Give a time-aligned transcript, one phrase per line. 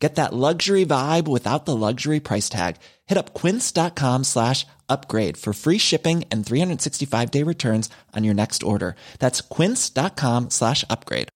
[0.00, 2.76] Get that luxury vibe without the luxury price tag.
[3.06, 8.62] Hit up quince.com slash upgrade for free shipping and 365 day returns on your next
[8.62, 8.96] order.
[9.18, 11.28] That's quince.com slash upgrade.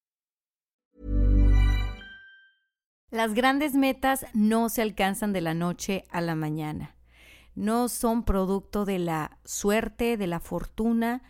[3.10, 6.96] Las grandes metas no se alcanzan de la noche a la mañana.
[7.54, 11.22] No son producto de la suerte, de la fortuna.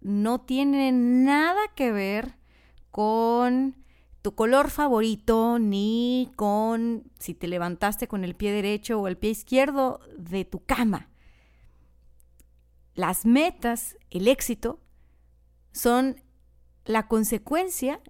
[0.00, 2.34] No tienen nada que ver
[2.90, 3.83] con
[4.24, 9.28] tu color favorito, ni con si te levantaste con el pie derecho o el pie
[9.28, 11.10] izquierdo de tu cama.
[12.94, 14.80] Las metas, el éxito,
[15.72, 16.22] son
[16.86, 18.00] la consecuencia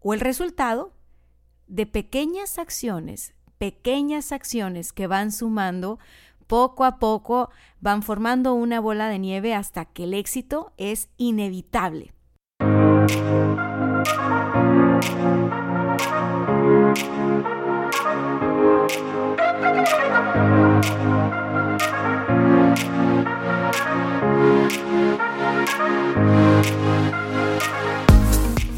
[0.00, 0.94] o el resultado
[1.66, 5.98] de pequeñas acciones, pequeñas acciones que van sumando
[6.46, 12.14] poco a poco, van formando una bola de nieve hasta que el éxito es inevitable.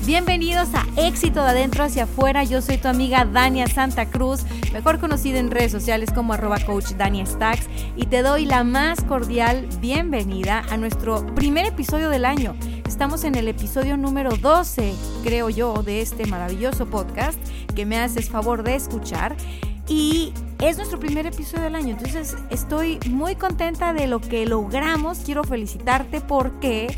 [0.06, 2.44] Bienvenidos a Éxito de Adentro hacia Afuera.
[2.44, 6.92] Yo soy tu amiga Dania Santa Cruz, mejor conocida en redes sociales como arroba coach
[6.92, 12.54] Dania Stacks, y te doy la más cordial bienvenida a nuestro primer episodio del año.
[12.94, 17.36] Estamos en el episodio número 12, creo yo, de este maravilloso podcast
[17.74, 19.34] que me haces favor de escuchar.
[19.88, 25.18] Y es nuestro primer episodio del año, entonces estoy muy contenta de lo que logramos.
[25.18, 26.96] Quiero felicitarte porque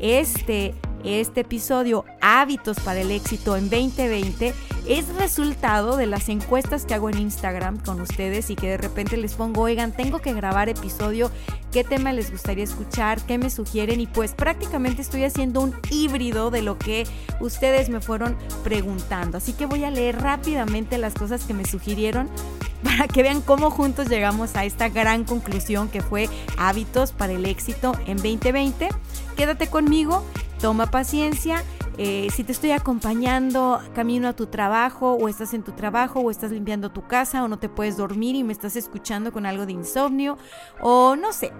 [0.00, 4.54] este este episodio Hábitos para el éxito en 2020
[4.88, 9.16] es resultado de las encuestas que hago en Instagram con ustedes y que de repente
[9.16, 11.30] les pongo, oigan, tengo que grabar episodio,
[11.72, 16.50] qué tema les gustaría escuchar, qué me sugieren y pues prácticamente estoy haciendo un híbrido
[16.50, 17.06] de lo que
[17.40, 19.38] ustedes me fueron preguntando.
[19.38, 22.28] Así que voy a leer rápidamente las cosas que me sugirieron
[22.84, 26.28] para que vean cómo juntos llegamos a esta gran conclusión que fue
[26.58, 28.88] hábitos para el éxito en 2020.
[29.36, 30.24] Quédate conmigo
[30.64, 31.62] Toma paciencia.
[31.98, 36.30] Eh, si te estoy acompañando camino a tu trabajo o estás en tu trabajo o
[36.30, 39.66] estás limpiando tu casa o no te puedes dormir y me estás escuchando con algo
[39.66, 40.38] de insomnio
[40.80, 41.52] o no sé,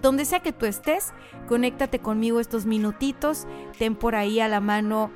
[0.00, 1.12] donde sea que tú estés,
[1.48, 5.10] conéctate conmigo estos minutitos, ten por ahí a la mano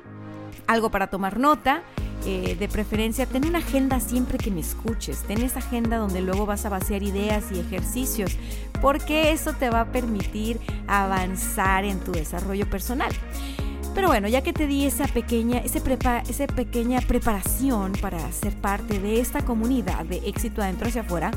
[0.67, 1.83] algo para tomar nota.
[2.25, 5.23] Eh, de preferencia, ten una agenda siempre que me escuches.
[5.23, 8.37] Ten esa agenda donde luego vas a vaciar ideas y ejercicios,
[8.81, 13.11] porque eso te va a permitir avanzar en tu desarrollo personal.
[13.95, 15.81] Pero bueno, ya que te di esa pequeña, ese
[16.29, 21.31] esa pequeña preparación para ser parte de esta comunidad de éxito adentro hacia afuera,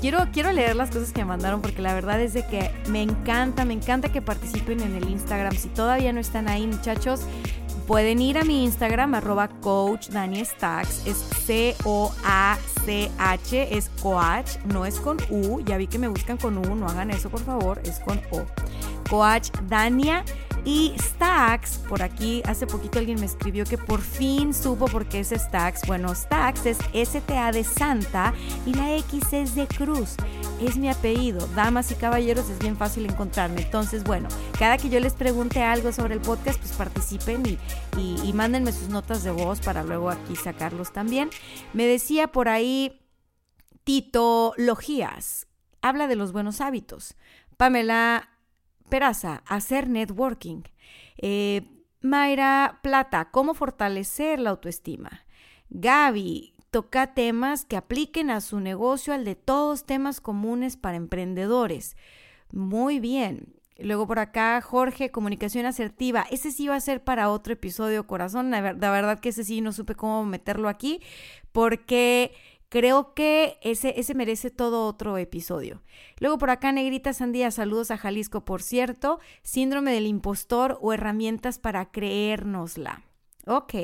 [0.00, 3.02] quiero, quiero leer las cosas que me mandaron porque la verdad es de que me
[3.02, 5.54] encanta, me encanta que participen en el Instagram.
[5.54, 7.20] Si todavía no están ahí, muchachos,
[7.88, 10.10] Pueden ir a mi Instagram, arroba coach
[11.06, 11.16] es
[11.46, 12.18] C-O-A-C-H,
[13.78, 17.10] es coach, no es con U, ya vi que me buscan con U, no hagan
[17.10, 18.44] eso por favor, es con O.
[19.08, 20.22] Coach Dania
[20.68, 25.20] y Stacks, por aquí hace poquito alguien me escribió que por fin supo por qué
[25.20, 25.86] es Stacks.
[25.86, 28.34] Bueno, Stacks es STA de Santa
[28.66, 30.16] y la X es de Cruz.
[30.60, 31.46] Es mi apellido.
[31.56, 33.62] Damas y caballeros, es bien fácil encontrarme.
[33.62, 37.58] Entonces, bueno, cada que yo les pregunte algo sobre el podcast, pues participen y,
[38.22, 41.30] y, mándenme sus notas de voz para luego aquí sacarlos también.
[41.72, 43.00] Me decía por ahí
[43.84, 45.46] Tito Logías,
[45.80, 47.16] habla de los buenos hábitos.
[47.56, 48.28] Pamela
[48.88, 50.62] Peraza, hacer networking.
[51.18, 51.62] Eh,
[52.00, 55.24] Mayra Plata, cómo fortalecer la autoestima.
[55.70, 61.96] Gaby, toca temas que apliquen a su negocio al de todos temas comunes para emprendedores.
[62.52, 63.54] Muy bien.
[63.78, 66.26] Luego por acá, Jorge, comunicación asertiva.
[66.30, 68.50] Ese sí va a ser para otro episodio, corazón.
[68.50, 71.00] La, verdad que ese sí no supe cómo meterlo aquí,
[71.52, 72.32] porque
[72.68, 75.82] Creo que ese, ese merece todo otro episodio.
[76.18, 79.20] Luego por acá, Negrita Sandía, saludos a Jalisco, por cierto.
[79.42, 83.04] Síndrome del impostor o herramientas para creérnosla.
[83.46, 83.74] Ok.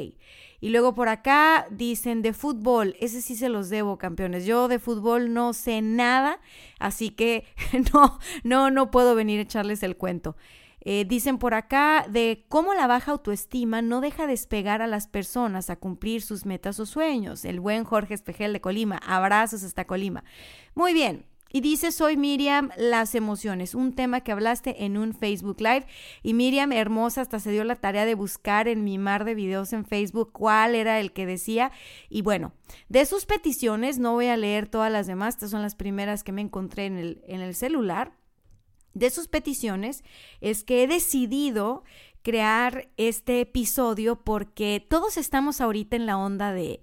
[0.60, 4.44] Y luego por acá dicen de fútbol, ese sí se los debo, campeones.
[4.44, 6.40] Yo de fútbol no sé nada,
[6.78, 7.44] así que
[7.94, 10.36] no, no, no puedo venir a echarles el cuento.
[10.84, 15.70] Eh, dicen por acá de cómo la baja autoestima no deja despegar a las personas
[15.70, 17.44] a cumplir sus metas o sueños.
[17.44, 18.98] El buen Jorge Espejel de Colima.
[18.98, 20.25] Abrazos hasta Colima.
[20.75, 21.26] Muy bien.
[21.54, 25.86] Y dice, soy Miriam, las emociones, un tema que hablaste en un Facebook Live.
[26.25, 29.72] Y Miriam, hermosa, hasta se dio la tarea de buscar en mi mar de videos
[29.72, 31.70] en Facebook cuál era el que decía.
[32.08, 32.54] Y bueno,
[32.88, 36.32] de sus peticiones, no voy a leer todas las demás, estas son las primeras que
[36.32, 38.14] me encontré en el, en el celular.
[38.94, 40.02] De sus peticiones
[40.41, 41.85] es que he decidido
[42.23, 46.81] crear este episodio porque todos estamos ahorita en la onda de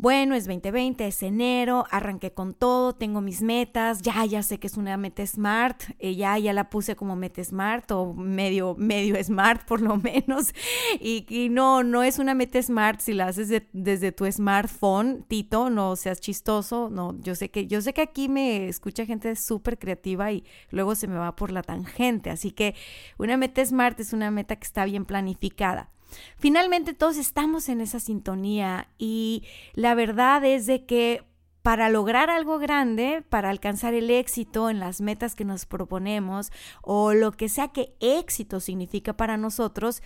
[0.00, 4.68] bueno, es 2020, es enero, arranqué con todo, tengo mis metas, ya, ya sé que
[4.68, 9.16] es una meta smart, eh, ya, ya la puse como meta smart o medio, medio
[9.24, 10.54] smart por lo menos.
[11.00, 15.96] Y, no, no es una meta smart si la haces desde tu smartphone, Tito, no
[15.96, 20.30] seas chistoso, no, yo sé que, yo sé que aquí me escucha gente súper creativa
[20.30, 22.76] y luego se me va por la tangente, así que
[23.18, 25.90] una meta smart es una meta que está bien planificada.
[26.38, 29.44] Finalmente todos estamos en esa sintonía y
[29.74, 31.24] la verdad es de que
[31.62, 36.50] para lograr algo grande, para alcanzar el éxito en las metas que nos proponemos
[36.82, 40.02] o lo que sea que éxito significa para nosotros,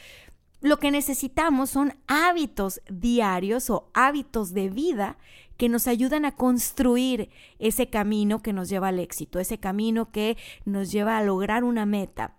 [0.60, 5.18] lo que necesitamos son hábitos diarios o hábitos de vida
[5.56, 10.36] que nos ayudan a construir ese camino que nos lleva al éxito, ese camino que
[10.64, 12.36] nos lleva a lograr una meta.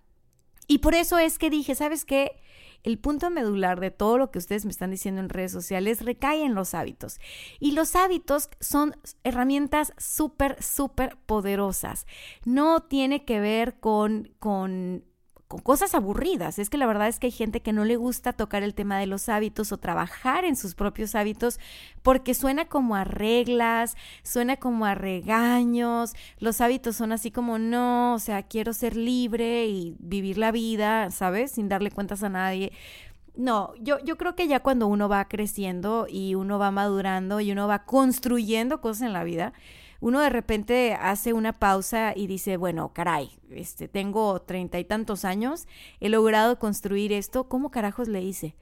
[0.68, 2.42] Y por eso es que dije, ¿sabes qué?
[2.84, 6.44] El punto medular de todo lo que ustedes me están diciendo en redes sociales recae
[6.44, 7.20] en los hábitos.
[7.60, 12.06] Y los hábitos son herramientas súper, súper poderosas.
[12.46, 15.06] No tiene que ver con, con
[15.58, 16.60] cosas aburridas.
[16.60, 18.98] Es que la verdad es que hay gente que no le gusta tocar el tema
[19.00, 21.60] de los hábitos o trabajar en sus propios hábitos
[22.02, 26.14] porque suena como a reglas, suena como a regaños.
[26.40, 31.12] Los hábitos son así como no, o sea, quiero ser libre y vivir la vida,
[31.12, 31.52] ¿sabes?
[31.52, 32.72] Sin darle cuentas a nadie.
[33.36, 37.52] No, yo, yo creo que ya cuando uno va creciendo y uno va madurando y
[37.52, 39.54] uno va construyendo cosas en la vida,
[40.04, 45.24] uno de repente hace una pausa y dice, bueno, caray, este, tengo treinta y tantos
[45.24, 45.66] años,
[46.02, 48.58] he logrado construir esto, ¿cómo carajos le hice?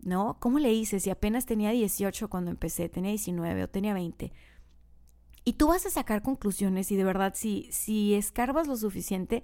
[0.00, 0.36] ¿No?
[0.40, 4.30] ¿Cómo le hice si apenas tenía 18 cuando empecé, tenía 19 o tenía 20?
[5.46, 9.42] Y tú vas a sacar conclusiones y de verdad, si, si escarbas lo suficiente,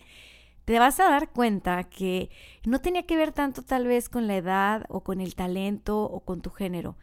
[0.66, 2.28] te vas a dar cuenta que
[2.66, 6.20] no tenía que ver tanto tal vez con la edad o con el talento o
[6.20, 6.96] con tu género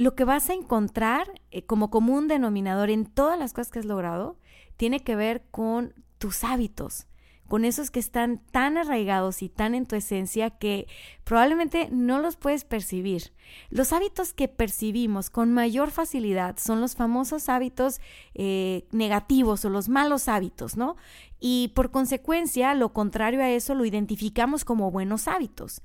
[0.00, 3.84] lo que vas a encontrar eh, como común denominador en todas las cosas que has
[3.84, 4.38] logrado
[4.78, 7.06] tiene que ver con tus hábitos,
[7.48, 10.86] con esos que están tan arraigados y tan en tu esencia que
[11.22, 13.34] probablemente no los puedes percibir.
[13.68, 18.00] Los hábitos que percibimos con mayor facilidad son los famosos hábitos
[18.32, 20.96] eh, negativos o los malos hábitos, ¿no?
[21.40, 25.82] Y por consecuencia, lo contrario a eso lo identificamos como buenos hábitos.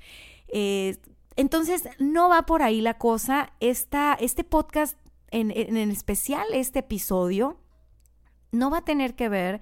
[0.47, 0.99] Eh,
[1.35, 3.53] entonces, no va por ahí la cosa.
[3.59, 4.97] este podcast,
[5.31, 7.59] en, en especial este episodio,
[8.51, 9.61] no va a tener que ver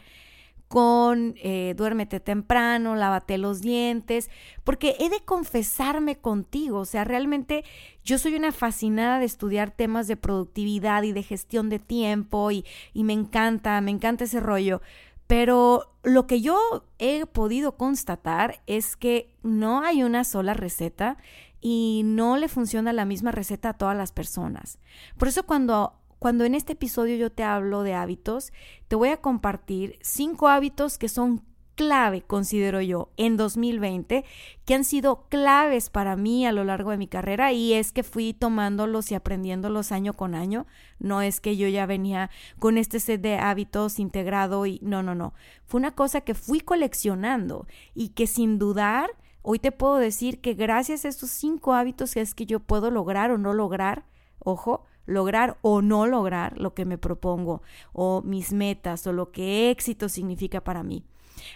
[0.74, 4.32] con eh, duérmete temprano, lávate los dientes,
[4.64, 7.64] porque he de confesarme contigo, o sea, realmente
[8.04, 12.66] yo soy una fascinada de estudiar temas de productividad y de gestión de tiempo y,
[12.92, 14.82] y me encanta, me encanta ese rollo,
[15.28, 16.58] pero lo que yo
[16.98, 21.18] he podido constatar es que no hay una sola receta
[21.66, 24.78] y no le funciona la misma receta a todas las personas.
[25.18, 28.54] Por eso cuando cuando en este episodio yo te hablo de hábitos,
[28.88, 31.44] te voy a compartir cinco hábitos que son
[31.76, 34.24] clave, considero yo, en 2020,
[34.64, 38.04] que han sido claves para mí a lo largo de mi carrera y es que
[38.04, 40.66] fui tomándolos y aprendiéndolos año con año.
[41.00, 45.16] No es que yo ya venía con este set de hábitos integrado y no, no,
[45.16, 45.34] no.
[45.66, 49.10] Fue una cosa que fui coleccionando y que sin dudar
[49.44, 53.30] Hoy te puedo decir que gracias a estos cinco hábitos es que yo puedo lograr
[53.30, 54.06] o no lograr,
[54.40, 59.70] ojo, lograr o no lograr lo que me propongo o mis metas o lo que
[59.70, 61.04] éxito significa para mí.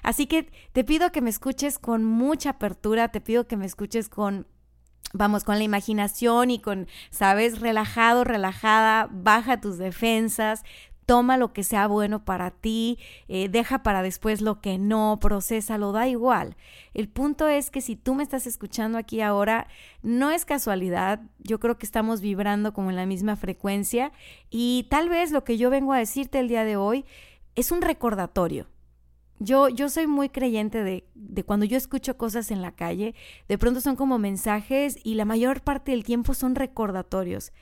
[0.03, 4.09] Así que te pido que me escuches con mucha apertura, te pido que me escuches
[4.09, 4.47] con
[5.13, 10.63] vamos con la imaginación y con, sabes, relajado, relajada, baja tus defensas,
[11.07, 12.99] toma lo que sea bueno para ti,
[13.29, 16.57] eh, deja para después lo que no, procesa, lo da igual.
[16.93, 19.67] El punto es que si tú me estás escuchando aquí ahora,
[20.03, 24.11] no es casualidad, yo creo que estamos vibrando como en la misma frecuencia
[24.49, 27.05] y tal vez lo que yo vengo a decirte el día de hoy
[27.55, 28.67] es un recordatorio.
[29.39, 33.15] Yo, yo soy muy creyente de, de, cuando yo escucho cosas en la calle,
[33.47, 37.53] de pronto son como mensajes y la mayor parte del tiempo son recordatorios.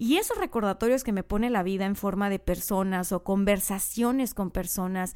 [0.00, 4.50] Y esos recordatorios que me pone la vida en forma de personas o conversaciones con
[4.50, 5.14] personas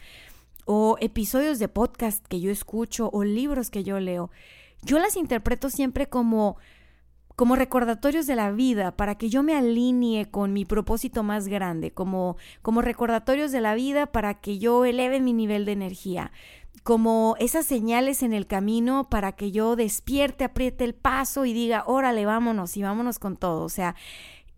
[0.66, 4.30] o episodios de podcast que yo escucho o libros que yo leo,
[4.82, 6.58] yo las interpreto siempre como
[7.34, 11.90] como recordatorios de la vida para que yo me alinee con mi propósito más grande,
[11.90, 16.30] como, como recordatorios de la vida para que yo eleve mi nivel de energía,
[16.84, 21.84] como esas señales en el camino para que yo despierte, apriete el paso y diga,
[21.86, 23.64] órale, vámonos y vámonos con todo.
[23.64, 23.96] O sea,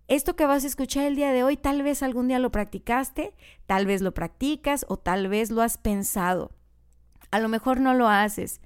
[0.09, 3.35] esto que vas a escuchar el día de hoy, tal vez algún día lo practicaste,
[3.67, 6.53] tal vez lo practicas o tal vez lo has pensado.
[7.31, 8.61] A lo mejor no lo haces,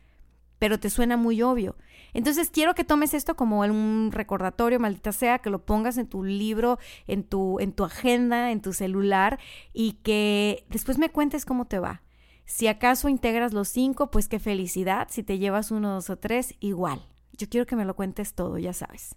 [0.58, 1.76] pero te suena muy obvio.
[2.12, 6.24] Entonces quiero que tomes esto como un recordatorio, maldita sea, que lo pongas en tu
[6.24, 9.38] libro, en tu, en tu agenda, en tu celular
[9.72, 12.02] y que después me cuentes cómo te va.
[12.44, 15.06] Si acaso integras los cinco, pues qué felicidad.
[15.10, 17.06] Si te llevas uno, dos o tres, igual.
[17.32, 19.14] Yo quiero que me lo cuentes todo, ya sabes.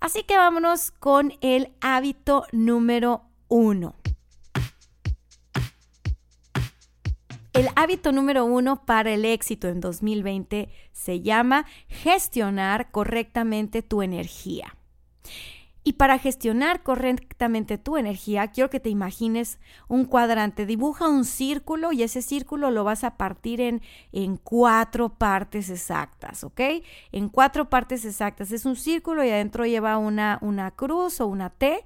[0.00, 3.96] Así que vámonos con el hábito número uno.
[7.52, 14.76] El hábito número uno para el éxito en 2020 se llama gestionar correctamente tu energía.
[15.88, 20.66] Y para gestionar correctamente tu energía, quiero que te imagines un cuadrante.
[20.66, 26.42] Dibuja un círculo y ese círculo lo vas a partir en, en cuatro partes exactas,
[26.42, 26.60] ¿ok?
[27.12, 28.50] En cuatro partes exactas.
[28.50, 31.84] Es un círculo y adentro lleva una, una cruz o una T.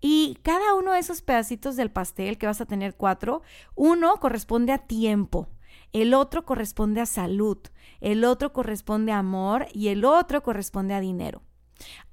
[0.00, 3.42] Y cada uno de esos pedacitos del pastel, que vas a tener cuatro,
[3.76, 5.46] uno corresponde a tiempo,
[5.92, 7.58] el otro corresponde a salud,
[8.00, 11.42] el otro corresponde a amor y el otro corresponde a dinero.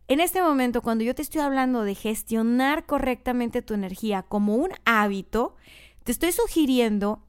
[0.07, 4.71] En este momento, cuando yo te estoy hablando de gestionar correctamente tu energía como un
[4.85, 5.55] hábito,
[6.03, 7.23] te estoy sugiriendo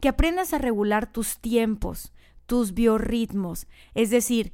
[0.00, 2.12] que aprendas a regular tus tiempos,
[2.46, 4.52] tus biorritmos, es decir,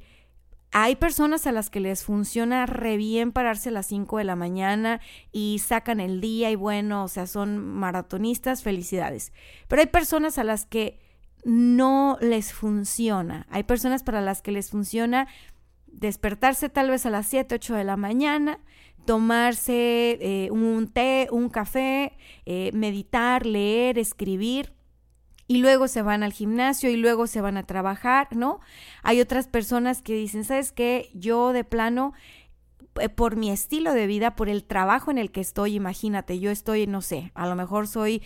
[0.75, 4.35] hay personas a las que les funciona re bien pararse a las 5 de la
[4.35, 5.01] mañana
[5.31, 9.33] y sacan el día y bueno, o sea, son maratonistas, felicidades.
[9.67, 10.99] Pero hay personas a las que
[11.43, 13.45] no les funciona.
[13.51, 15.27] Hay personas para las que les funciona
[15.93, 18.59] despertarse tal vez a las 7, 8 de la mañana,
[19.05, 22.13] tomarse eh, un té, un café,
[22.45, 24.73] eh, meditar, leer, escribir
[25.47, 28.59] y luego se van al gimnasio y luego se van a trabajar, ¿no?
[29.03, 31.09] Hay otras personas que dicen, ¿sabes qué?
[31.13, 32.13] Yo de plano,
[32.99, 36.49] eh, por mi estilo de vida, por el trabajo en el que estoy, imagínate, yo
[36.49, 38.21] estoy, no sé, a lo mejor soy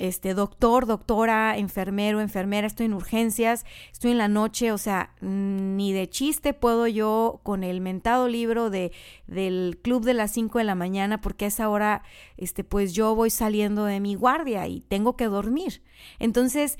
[0.00, 5.92] este doctor, doctora, enfermero, enfermera, estoy en urgencias, estoy en la noche, o sea, ni
[5.92, 8.92] de chiste puedo yo con el mentado libro de
[9.26, 12.02] del club de las 5 de la mañana porque a esa hora
[12.36, 15.82] este pues yo voy saliendo de mi guardia y tengo que dormir.
[16.18, 16.78] Entonces,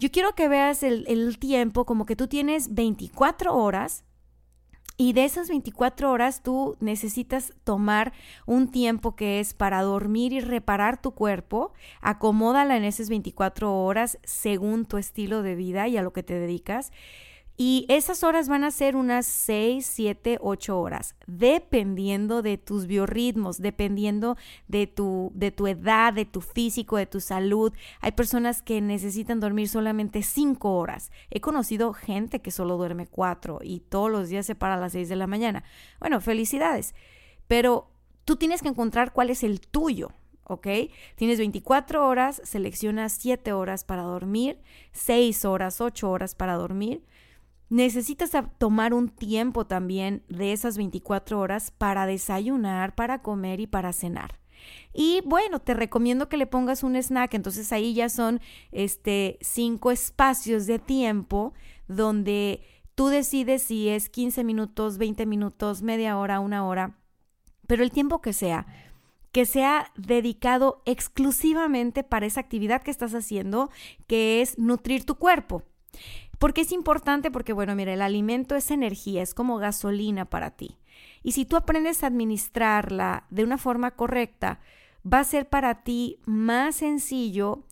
[0.00, 4.04] yo quiero que veas el, el tiempo como que tú tienes 24 horas
[5.00, 8.12] y de esas 24 horas tú necesitas tomar
[8.46, 11.72] un tiempo que es para dormir y reparar tu cuerpo.
[12.00, 16.34] Acomódala en esas 24 horas según tu estilo de vida y a lo que te
[16.34, 16.90] dedicas.
[17.60, 23.58] Y esas horas van a ser unas 6, 7, 8 horas, dependiendo de tus biorritmos,
[23.58, 24.36] dependiendo
[24.68, 27.72] de tu, de tu edad, de tu físico, de tu salud.
[28.00, 31.10] Hay personas que necesitan dormir solamente 5 horas.
[31.30, 34.92] He conocido gente que solo duerme 4 y todos los días se para a las
[34.92, 35.64] 6 de la mañana.
[35.98, 36.94] Bueno, felicidades.
[37.48, 37.90] Pero
[38.24, 40.12] tú tienes que encontrar cuál es el tuyo.
[40.44, 40.66] ¿ok?
[41.16, 44.60] Tienes 24 horas, seleccionas 7 horas para dormir,
[44.92, 47.02] 6 horas, 8 horas para dormir
[47.70, 53.92] Necesitas tomar un tiempo también de esas 24 horas para desayunar, para comer y para
[53.92, 54.38] cenar.
[54.92, 58.40] Y bueno, te recomiendo que le pongas un snack, entonces ahí ya son
[58.72, 61.52] este cinco espacios de tiempo
[61.86, 62.62] donde
[62.94, 66.98] tú decides si es 15 minutos, 20 minutos, media hora, una hora,
[67.66, 68.66] pero el tiempo que sea,
[69.30, 73.70] que sea dedicado exclusivamente para esa actividad que estás haciendo,
[74.06, 75.62] que es nutrir tu cuerpo.
[76.38, 77.30] ¿Por qué es importante?
[77.30, 80.78] Porque, bueno, mira, el alimento es energía, es como gasolina para ti.
[81.22, 84.60] Y si tú aprendes a administrarla de una forma correcta,
[85.10, 87.64] va a ser para ti más sencillo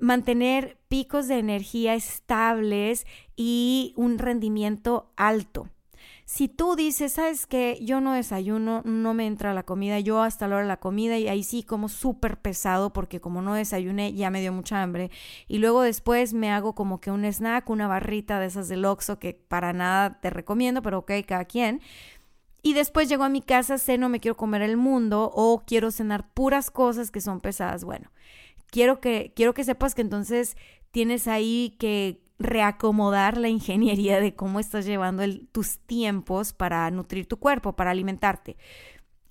[0.00, 5.68] mantener picos de energía estables y un rendimiento alto.
[6.32, 10.46] Si tú dices, sabes que yo no desayuno, no me entra la comida, yo hasta
[10.46, 14.12] la hora de la comida y ahí sí como súper pesado porque como no desayuné
[14.12, 15.10] ya me dio mucha hambre
[15.48, 19.18] y luego después me hago como que un snack, una barrita de esas del Oxxo
[19.18, 21.80] que para nada te recomiendo, pero ok, cada quien.
[22.62, 26.32] Y después llego a mi casa, ceno, me quiero comer el mundo o quiero cenar
[26.32, 27.82] puras cosas que son pesadas.
[27.82, 28.12] Bueno,
[28.70, 30.56] quiero que, quiero que sepas que entonces
[30.92, 37.38] tienes ahí que reacomodar la ingeniería de cómo estás llevando tus tiempos para nutrir tu
[37.38, 38.56] cuerpo, para alimentarte.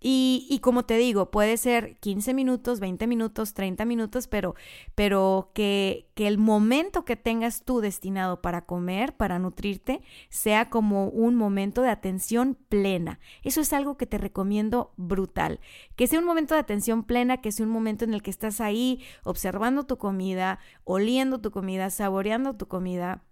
[0.02, 4.56] Y, como te digo, puede ser 15 minutos, 20 minutos, 30 minutos, pero,
[4.96, 11.10] pero que, que, el momento que tengas tú destinado para comer, para nutrirte, sea como
[11.10, 13.20] un momento de atención plena.
[13.44, 15.60] Eso es algo que te recomiendo brutal.
[15.98, 18.62] Que sea un momento de atención plena, que sea un momento en el que estás
[18.62, 23.24] ahí observando tu comida, oliendo tu comida, saboreando tu comida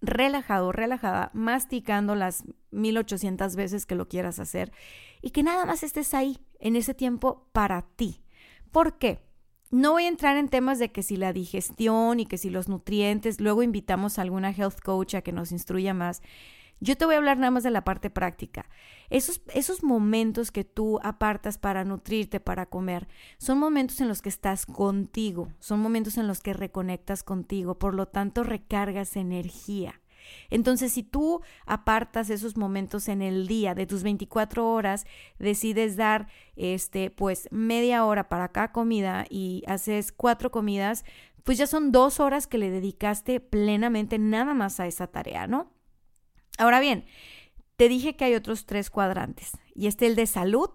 [0.00, 4.72] relajado, relajada, masticando las 1800 veces que lo quieras hacer
[5.20, 8.22] y que nada más estés ahí en ese tiempo para ti.
[8.70, 9.20] ¿Por qué?
[9.70, 12.68] No voy a entrar en temas de que si la digestión y que si los
[12.68, 16.22] nutrientes, luego invitamos a alguna health coach a que nos instruya más.
[16.80, 18.64] Yo te voy a hablar nada más de la parte práctica.
[19.10, 23.06] Esos, esos momentos que tú apartas para nutrirte, para comer,
[23.36, 27.94] son momentos en los que estás contigo, son momentos en los que reconectas contigo, por
[27.94, 30.00] lo tanto recargas energía.
[30.48, 35.06] Entonces, si tú apartas esos momentos en el día de tus 24 horas,
[35.38, 41.04] decides dar este pues media hora para cada comida y haces cuatro comidas,
[41.44, 45.79] pues ya son dos horas que le dedicaste plenamente nada más a esa tarea, ¿no?
[46.60, 47.06] Ahora bien,
[47.76, 50.68] te dije que hay otros tres cuadrantes y este el de salud.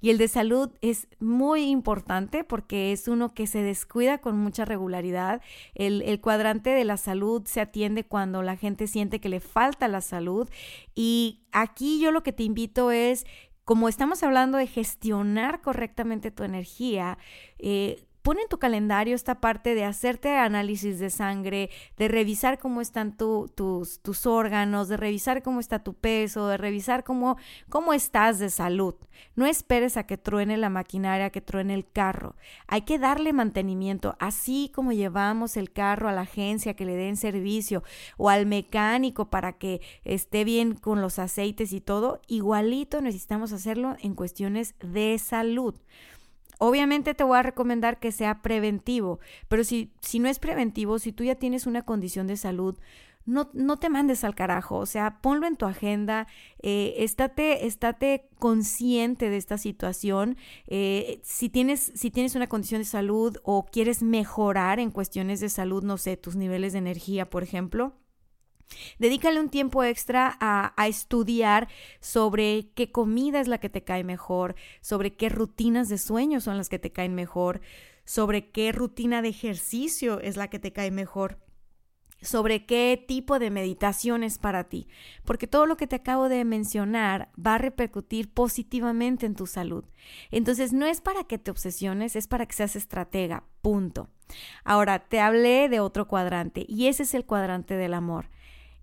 [0.00, 4.64] Y el de salud es muy importante porque es uno que se descuida con mucha
[4.64, 5.42] regularidad.
[5.74, 9.88] El, el, cuadrante de la salud se atiende cuando la gente siente que le falta
[9.88, 10.48] la salud.
[10.94, 13.26] Y aquí yo lo que te invito es,
[13.64, 17.18] como estamos hablando de gestionar correctamente tu energía,
[17.58, 22.80] eh, pon en tu calendario esta parte de hacerte análisis de sangre, de revisar cómo
[22.80, 27.36] están tus, tus órganos, de revisar cómo está tu peso, de revisar cómo,
[27.68, 28.94] cómo estás de salud.
[29.36, 32.34] No esperes a que truene la maquinaria, que truene el carro.
[32.66, 37.18] Hay que darle mantenimiento, así como llevamos el carro a la agencia que le den
[37.18, 37.82] servicio
[38.16, 43.96] o al mecánico para que esté bien con los aceites y todo, igualito necesitamos hacerlo
[44.00, 45.74] en cuestiones de salud.
[46.58, 51.12] Obviamente te voy a recomendar que sea preventivo, pero si, si no es preventivo, si
[51.12, 52.78] tú ya tienes una condición de salud,
[53.26, 56.26] no, no te mandes al carajo, o sea, ponlo en tu agenda,
[56.62, 60.36] eh, estate, estate consciente de esta situación.
[60.66, 65.48] Eh, si, tienes, si tienes una condición de salud o quieres mejorar en cuestiones de
[65.48, 67.94] salud, no sé, tus niveles de energía, por ejemplo,
[68.98, 71.68] Dedícale un tiempo extra a, a, estudiar
[72.00, 76.56] sobre qué comida es la que te cae mejor, sobre qué rutinas de sueño son
[76.56, 77.60] las que te caen mejor,
[78.04, 81.38] sobre qué rutina de ejercicio es la que te cae mejor,
[82.24, 84.88] sobre qué tipo de meditación es para ti,
[85.24, 89.84] porque todo lo que te acabo de mencionar va a repercutir positivamente en tu salud.
[90.30, 94.08] Entonces no es para que te obsesiones, es para que seas estratega, punto.
[94.64, 98.30] Ahora, te hablé de otro cuadrante y ese es el cuadrante del amor.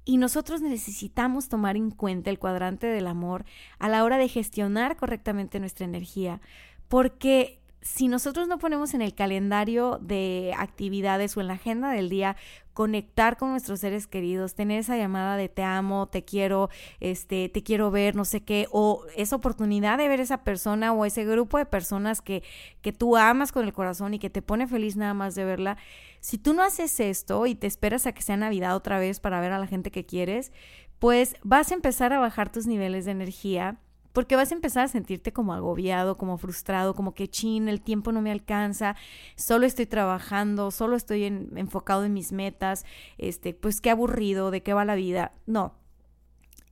[0.03, 3.45] Y nosotros necesitamos tomar en cuenta el cuadrante del amor
[3.79, 6.41] a la hora de gestionar correctamente nuestra energía,
[6.87, 12.09] porque si nosotros no ponemos en el calendario de actividades o en la agenda del
[12.09, 12.35] día
[12.73, 17.63] conectar con nuestros seres queridos, tener esa llamada de te amo, te quiero, este, te
[17.63, 21.57] quiero ver, no sé qué, o esa oportunidad de ver esa persona o ese grupo
[21.57, 22.43] de personas que,
[22.81, 25.77] que tú amas con el corazón y que te pone feliz nada más de verla.
[26.19, 29.41] Si tú no haces esto y te esperas a que sea Navidad otra vez para
[29.41, 30.51] ver a la gente que quieres,
[30.99, 33.79] pues vas a empezar a bajar tus niveles de energía
[34.13, 38.11] porque vas a empezar a sentirte como agobiado, como frustrado, como que chin, el tiempo
[38.11, 38.95] no me alcanza,
[39.35, 42.85] solo estoy trabajando, solo estoy enfocado en mis metas,
[43.17, 45.33] este, pues qué aburrido, de qué va la vida.
[45.45, 45.75] No.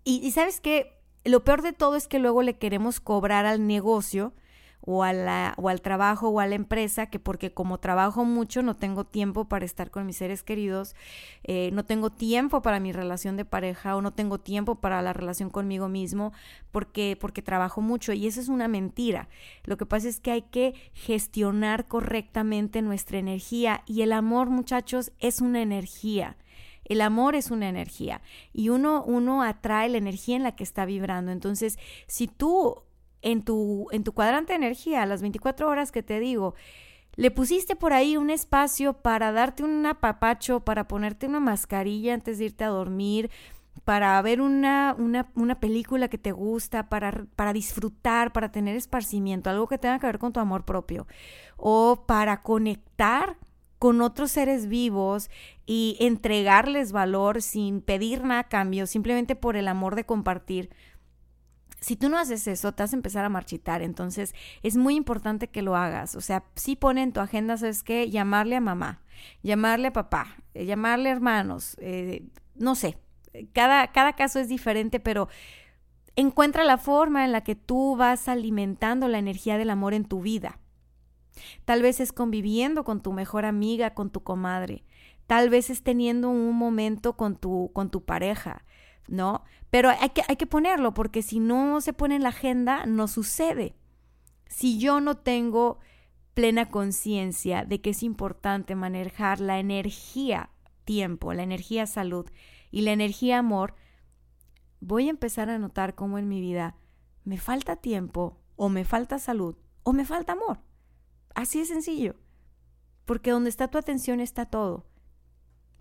[0.04, 3.67] Y, y sabes qué, lo peor de todo es que luego le queremos cobrar al
[3.67, 4.34] negocio
[4.81, 8.61] o, a la, o al trabajo o a la empresa, que porque como trabajo mucho
[8.61, 10.95] no tengo tiempo para estar con mis seres queridos,
[11.43, 15.13] eh, no tengo tiempo para mi relación de pareja o no tengo tiempo para la
[15.13, 16.33] relación conmigo mismo
[16.71, 19.29] porque, porque trabajo mucho y eso es una mentira.
[19.63, 25.11] Lo que pasa es que hay que gestionar correctamente nuestra energía y el amor muchachos
[25.19, 26.37] es una energía.
[26.85, 30.85] El amor es una energía y uno, uno atrae la energía en la que está
[30.85, 31.31] vibrando.
[31.31, 32.81] Entonces, si tú
[33.21, 36.55] en tu, en tu cuadrante de energía, las 24 horas que te digo,
[37.15, 42.38] le pusiste por ahí un espacio para darte un apapacho, para ponerte una mascarilla antes
[42.38, 43.29] de irte a dormir,
[43.84, 49.49] para ver una, una, una película que te gusta, para, para disfrutar, para tener esparcimiento,
[49.49, 51.08] algo que tenga que ver con tu amor propio,
[51.58, 53.38] o para conectar
[53.79, 55.29] con otros seres vivos
[55.65, 60.69] y entregarles valor sin pedir nada a cambio, simplemente por el amor de compartir
[61.79, 63.81] si tú no haces eso, te vas a empezar a marchitar.
[63.81, 66.15] Entonces, es muy importante que lo hagas.
[66.15, 68.09] O sea, sí pone en tu agenda, ¿sabes qué?
[68.09, 69.01] Llamarle a mamá,
[69.43, 72.23] llamarle a papá, eh, llamarle a hermanos, eh,
[72.55, 72.97] no sé.
[73.53, 75.29] Cada, cada caso es diferente, pero
[76.19, 80.21] Encuentra la forma en la que tú vas alimentando la energía del amor en tu
[80.21, 80.59] vida.
[81.63, 84.83] Tal vez es conviviendo con tu mejor amiga, con tu comadre.
[85.27, 88.65] Tal vez es teniendo un momento con tu, con tu pareja,
[89.09, 89.43] ¿no?
[89.69, 93.07] Pero hay que, hay que ponerlo porque si no se pone en la agenda, no
[93.07, 93.75] sucede.
[94.47, 95.79] Si yo no tengo
[96.33, 100.49] plena conciencia de que es importante manejar la energía
[100.85, 102.25] tiempo, la energía salud
[102.71, 103.75] y la energía amor,
[104.79, 106.75] voy a empezar a notar cómo en mi vida
[107.25, 110.59] me falta tiempo o me falta salud o me falta amor.
[111.35, 112.15] Así es sencillo.
[113.05, 114.88] Porque donde está tu atención está todo.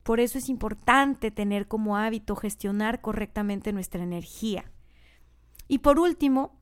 [0.09, 4.73] Por eso es importante tener como hábito gestionar correctamente nuestra energía.
[5.68, 6.59] Y por último,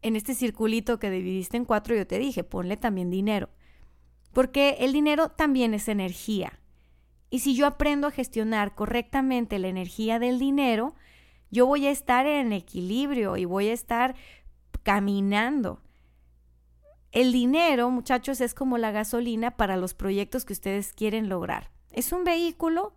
[0.00, 3.50] en este circulito que dividiste en cuatro, yo te dije, ponle también dinero.
[4.32, 6.58] Porque el dinero también es energía.
[7.28, 10.94] Y si yo aprendo a gestionar correctamente la energía del dinero,
[11.50, 14.14] yo voy a estar en equilibrio y voy a estar
[14.82, 15.82] caminando.
[17.12, 21.74] El dinero, muchachos, es como la gasolina para los proyectos que ustedes quieren lograr.
[21.94, 22.94] Es un vehículo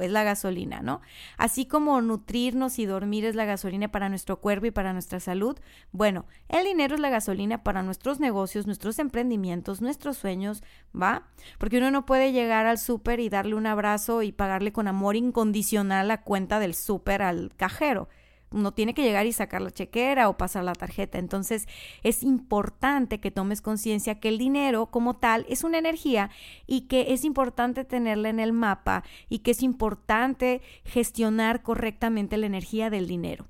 [0.00, 1.00] es la gasolina, ¿no?
[1.36, 5.58] Así como nutrirnos y dormir es la gasolina para nuestro cuerpo y para nuestra salud,
[5.92, 10.62] bueno, el dinero es la gasolina para nuestros negocios, nuestros emprendimientos, nuestros sueños,
[10.94, 11.28] ¿va?
[11.58, 15.16] Porque uno no puede llegar al súper y darle un abrazo y pagarle con amor
[15.16, 18.08] incondicional la cuenta del súper al cajero
[18.56, 21.18] uno tiene que llegar y sacar la chequera o pasar la tarjeta.
[21.18, 21.68] Entonces
[22.02, 26.30] es importante que tomes conciencia que el dinero como tal es una energía
[26.66, 32.46] y que es importante tenerla en el mapa y que es importante gestionar correctamente la
[32.46, 33.46] energía del dinero.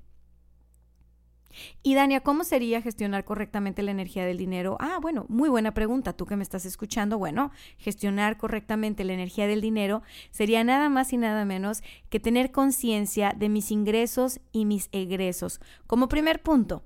[1.83, 4.77] Y Dania, ¿cómo sería gestionar correctamente la energía del dinero?
[4.79, 6.13] Ah, bueno, muy buena pregunta.
[6.13, 11.13] Tú que me estás escuchando, bueno, gestionar correctamente la energía del dinero sería nada más
[11.13, 15.59] y nada menos que tener conciencia de mis ingresos y mis egresos.
[15.87, 16.83] Como primer punto,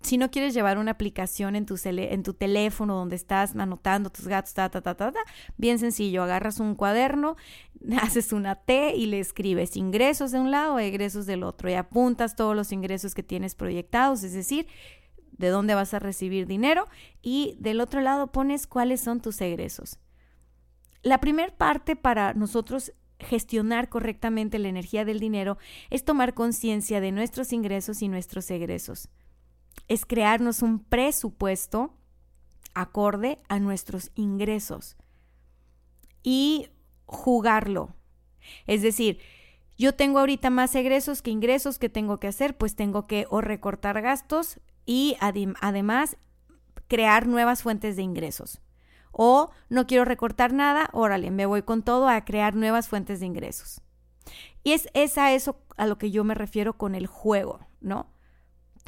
[0.00, 4.28] si no quieres llevar una aplicación en tu, en tu teléfono donde estás anotando tus
[4.28, 5.20] gatos, ta, ta, ta, ta, ta,
[5.56, 7.36] bien sencillo, agarras un cuaderno,
[8.00, 12.36] haces una T y le escribes ingresos de un lado, egresos del otro y apuntas
[12.36, 14.66] todos los ingresos que tienes proyectados, es decir,
[15.32, 16.86] de dónde vas a recibir dinero
[17.20, 19.98] y del otro lado pones cuáles son tus egresos.
[21.02, 25.58] La primera parte para nosotros gestionar correctamente la energía del dinero
[25.90, 29.08] es tomar conciencia de nuestros ingresos y nuestros egresos
[29.86, 31.94] es crearnos un presupuesto
[32.74, 34.96] acorde a nuestros ingresos
[36.22, 36.68] y
[37.06, 37.94] jugarlo.
[38.66, 39.20] Es decir,
[39.76, 43.40] yo tengo ahorita más egresos que ingresos que tengo que hacer, pues tengo que o
[43.40, 46.16] recortar gastos y además
[46.88, 48.60] crear nuevas fuentes de ingresos.
[49.12, 53.26] O no quiero recortar nada, órale, me voy con todo a crear nuevas fuentes de
[53.26, 53.80] ingresos.
[54.62, 58.12] Y es, es a eso a lo que yo me refiero con el juego, ¿no?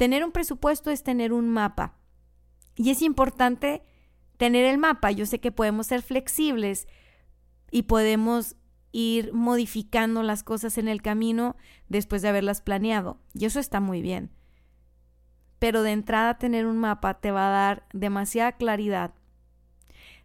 [0.01, 1.93] Tener un presupuesto es tener un mapa.
[2.75, 3.83] Y es importante
[4.37, 5.11] tener el mapa.
[5.11, 6.87] Yo sé que podemos ser flexibles
[7.69, 8.55] y podemos
[8.91, 11.55] ir modificando las cosas en el camino
[11.87, 13.19] después de haberlas planeado.
[13.35, 14.31] Y eso está muy bien.
[15.59, 19.13] Pero de entrada tener un mapa te va a dar demasiada claridad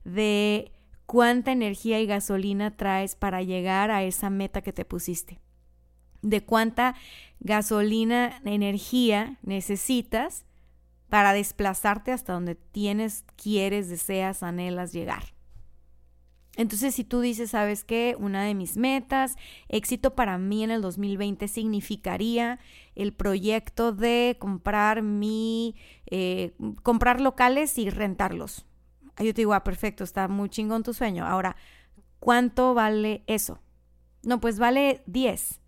[0.04, 0.72] de
[1.04, 5.38] cuánta energía y gasolina traes para llegar a esa meta que te pusiste
[6.28, 6.94] de cuánta
[7.40, 10.44] gasolina, energía necesitas
[11.08, 15.36] para desplazarte hasta donde tienes, quieres, deseas, anhelas llegar.
[16.56, 18.16] Entonces, si tú dices, ¿sabes qué?
[18.18, 19.36] Una de mis metas,
[19.68, 22.58] éxito para mí en el 2020 significaría
[22.94, 28.64] el proyecto de comprar mi, eh, comprar locales y rentarlos.
[29.18, 31.26] Yo te digo, ah, perfecto, está muy chingón tu sueño.
[31.26, 31.56] Ahora,
[32.20, 33.60] ¿cuánto vale eso?
[34.22, 35.60] No, pues vale 10.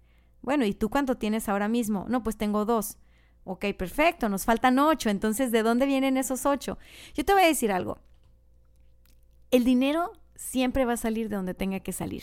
[0.49, 2.07] Bueno, ¿y tú cuánto tienes ahora mismo?
[2.09, 2.97] No, pues tengo dos.
[3.45, 5.11] Ok, perfecto, nos faltan ocho.
[5.11, 6.79] Entonces, ¿de dónde vienen esos ocho?
[7.13, 7.99] Yo te voy a decir algo.
[9.51, 12.23] El dinero siempre va a salir de donde tenga que salir.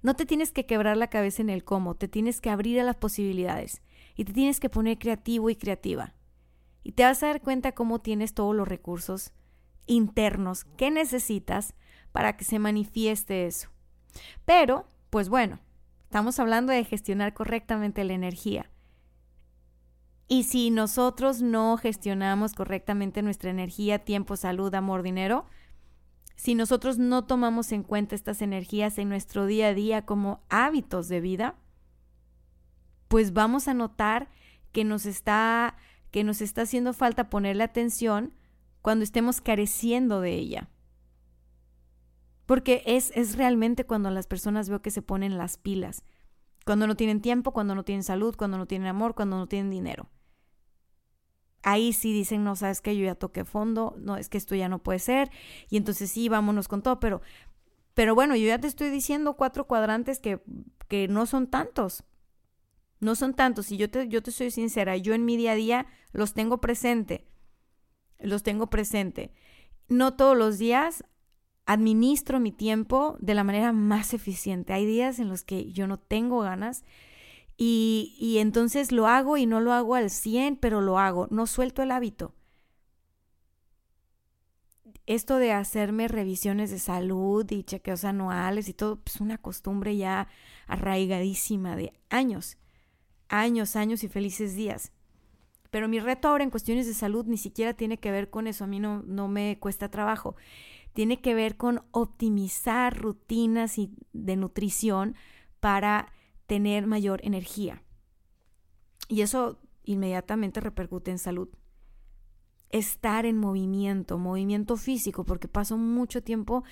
[0.00, 2.84] No te tienes que quebrar la cabeza en el cómo, te tienes que abrir a
[2.84, 3.82] las posibilidades
[4.16, 6.14] y te tienes que poner creativo y creativa.
[6.82, 9.34] Y te vas a dar cuenta cómo tienes todos los recursos
[9.84, 11.74] internos que necesitas
[12.12, 13.68] para que se manifieste eso.
[14.46, 15.60] Pero, pues bueno,
[16.12, 18.70] Estamos hablando de gestionar correctamente la energía.
[20.28, 25.46] Y si nosotros no gestionamos correctamente nuestra energía, tiempo, salud, amor, dinero,
[26.36, 31.08] si nosotros no tomamos en cuenta estas energías en nuestro día a día como hábitos
[31.08, 31.54] de vida,
[33.08, 34.28] pues vamos a notar
[34.70, 35.78] que nos está
[36.10, 38.34] que nos está haciendo falta ponerle atención
[38.82, 40.68] cuando estemos careciendo de ella.
[42.52, 46.04] Porque es, es realmente cuando las personas veo que se ponen las pilas,
[46.66, 49.70] Cuando no tienen tiempo, cuando no tienen salud, cuando no tienen amor, cuando no tienen
[49.70, 50.10] dinero.
[51.62, 54.68] Ahí sí dicen, no, sabes que yo ya toqué fondo, no, es que esto ya
[54.68, 55.30] no puede ser.
[55.70, 57.00] Y entonces sí, vámonos con todo.
[57.00, 57.22] Pero,
[57.94, 60.42] pero bueno, yo ya te estoy diciendo cuatro cuadrantes que,
[60.88, 62.04] que no son tantos.
[63.00, 63.72] No son tantos.
[63.72, 66.60] Y yo te, yo te soy sincera, yo en mi día a día los tengo
[66.60, 67.26] presente.
[68.18, 69.32] Los tengo presente.
[69.88, 71.02] No todos los días
[71.72, 74.72] administro mi tiempo de la manera más eficiente.
[74.72, 76.84] Hay días en los que yo no tengo ganas
[77.56, 81.28] y, y entonces lo hago y no lo hago al 100, pero lo hago.
[81.30, 82.34] No suelto el hábito
[85.06, 89.96] esto de hacerme revisiones de salud y chequeos anuales y todo, es pues, una costumbre
[89.96, 90.28] ya
[90.66, 92.56] arraigadísima de años,
[93.28, 94.92] años, años y felices días.
[95.70, 98.64] Pero mi reto ahora en cuestiones de salud ni siquiera tiene que ver con eso,
[98.64, 100.36] a mí no, no me cuesta trabajo.
[100.92, 105.14] Tiene que ver con optimizar rutinas y de nutrición
[105.60, 106.12] para
[106.46, 107.82] tener mayor energía.
[109.08, 111.48] Y eso inmediatamente repercute en salud
[112.72, 116.64] estar en movimiento, movimiento físico, porque paso mucho tiempo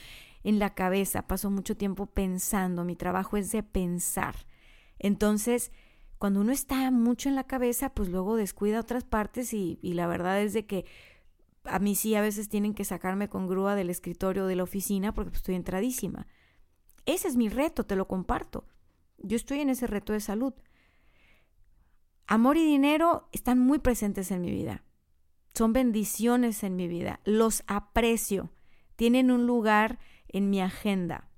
[0.43, 4.35] en la cabeza, paso mucho tiempo pensando, mi trabajo es de pensar.
[4.99, 5.71] Entonces,
[6.19, 10.41] cuando uno está mucho en la cabeza, pues luego descuida otras partes y, la verdad
[10.43, 10.87] es de que
[11.71, 15.15] a mí sí a veces tienen que sacarme con grúa del escritorio de la oficina
[15.15, 16.27] porque pues, estoy entradísima.
[17.07, 18.67] Ese es mi reto, te lo comparto.
[19.19, 20.55] Yo estoy en ese reto de salud.
[22.27, 24.85] Amor y dinero están muy presentes en mi vida
[25.55, 28.51] son bendiciones en mi vida, los aprecio,
[28.97, 31.29] tienen un lugar en mi agenda.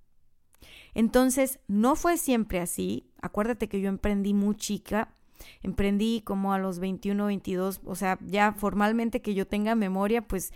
[0.95, 3.11] Entonces, no fue siempre así.
[3.23, 5.15] Acuérdate que yo emprendí muy chica,
[5.63, 10.53] emprendí como a los 21, 22, o sea, ya formalmente que yo tenga memoria, pues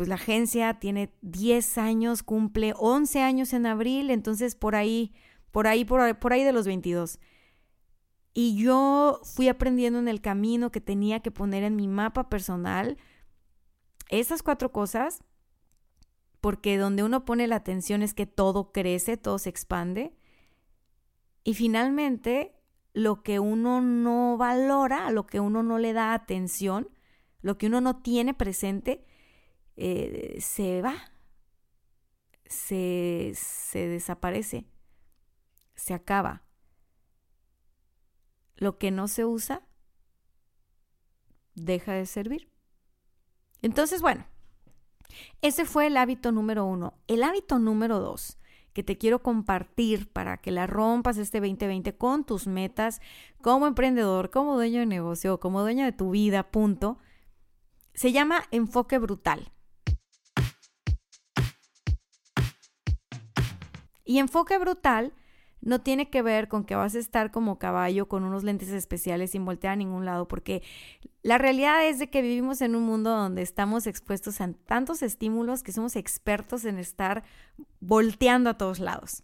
[0.00, 5.12] pues la agencia tiene 10 años, cumple 11 años en abril, entonces por ahí,
[5.50, 7.18] por ahí, por ahí, por ahí de los 22.
[8.32, 12.96] Y yo fui aprendiendo en el camino que tenía que poner en mi mapa personal
[14.08, 15.22] esas cuatro cosas,
[16.40, 20.14] porque donde uno pone la atención es que todo crece, todo se expande.
[21.44, 22.54] Y finalmente,
[22.92, 26.88] lo que uno no valora, lo que uno no le da atención,
[27.40, 29.06] lo que uno no tiene presente,
[29.76, 31.12] eh, se va,
[32.46, 34.66] se, se desaparece,
[35.74, 36.44] se acaba
[38.56, 39.66] lo que no se usa
[41.54, 42.50] deja de servir.
[43.62, 44.26] Entonces, bueno,
[45.42, 46.94] ese fue el hábito número uno.
[47.06, 48.39] El hábito número dos
[48.72, 53.00] que te quiero compartir para que la rompas este 2020 con tus metas
[53.42, 56.98] como emprendedor, como dueño de negocio, como dueño de tu vida, punto,
[57.94, 59.52] se llama enfoque brutal.
[64.04, 65.12] Y enfoque brutal
[65.62, 69.32] no tiene que ver con que vas a estar como caballo con unos lentes especiales
[69.32, 70.62] sin voltear a ningún lado, porque
[71.22, 75.62] la realidad es de que vivimos en un mundo donde estamos expuestos a tantos estímulos
[75.62, 77.24] que somos expertos en estar
[77.80, 79.22] volteando a todos lados.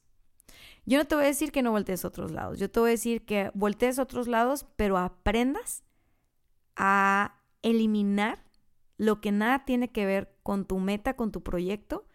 [0.84, 2.90] Yo no te voy a decir que no voltees a otros lados, yo te voy
[2.90, 5.82] a decir que voltees a otros lados, pero aprendas
[6.76, 8.44] a eliminar
[8.98, 12.06] lo que nada tiene que ver con tu meta, con tu proyecto,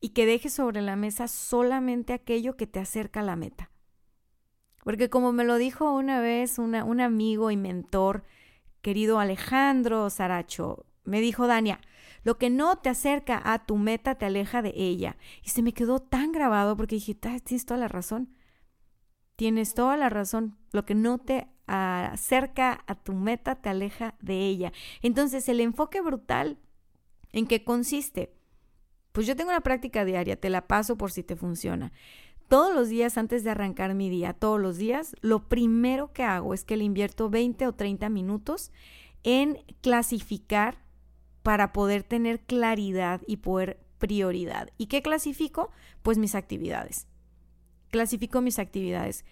[0.00, 3.70] y que dejes sobre la mesa solamente aquello que te acerca a la meta.
[4.84, 8.24] Porque como me lo dijo una vez un amigo y mentor,
[8.80, 11.80] querido Alejandro Saracho, me dijo Dania,
[12.22, 15.16] lo que no te acerca a tu meta te aleja de ella.
[15.42, 18.34] Y se me quedó tan grabado porque dije, tienes toda la razón.
[19.36, 20.58] Tienes toda la razón.
[20.72, 24.72] Lo que no te acerca a tu meta te aleja de ella.
[25.02, 26.58] Entonces el enfoque brutal,
[27.32, 28.34] ¿en qué consiste?
[29.12, 31.92] Pues yo tengo una práctica diaria, te la paso por si te funciona.
[32.48, 36.54] Todos los días antes de arrancar mi día, todos los días, lo primero que hago
[36.54, 38.72] es que le invierto 20 o 30 minutos
[39.22, 40.78] en clasificar
[41.42, 44.70] para poder tener claridad y poder prioridad.
[44.78, 45.70] ¿Y qué clasifico?
[46.02, 47.06] Pues mis actividades.
[47.90, 49.24] Clasifico mis actividades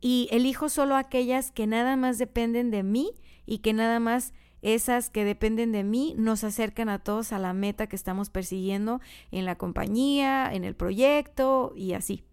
[0.00, 3.12] y elijo solo aquellas que nada más dependen de mí
[3.46, 7.52] y que nada más esas que dependen de mí nos acercan a todos a la
[7.52, 12.24] meta que estamos persiguiendo en la compañía, en el proyecto y así.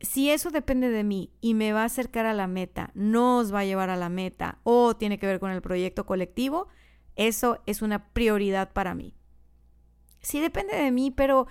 [0.00, 3.60] Si eso depende de mí y me va a acercar a la meta, nos va
[3.60, 6.68] a llevar a la meta o tiene que ver con el proyecto colectivo,
[7.16, 9.14] eso es una prioridad para mí.
[10.20, 11.46] Si depende de mí, pero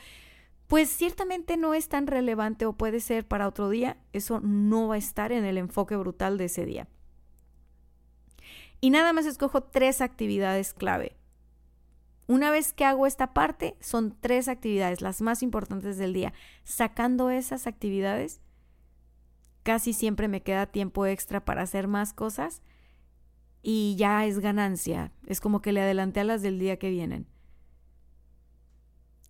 [0.67, 4.95] pues ciertamente no es tan relevante o puede ser para otro día, eso no va
[4.95, 6.87] a estar en el enfoque brutal de ese día.
[8.79, 11.17] Y nada más escojo tres actividades clave.
[12.27, 16.33] Una vez que hago esta parte, son tres actividades, las más importantes del día.
[16.65, 18.41] Sacando esas actividades,
[19.63, 22.61] casi siempre me queda tiempo extra para hacer más cosas
[23.61, 25.11] y ya es ganancia.
[25.25, 27.27] Es como que le adelanté a las del día que vienen.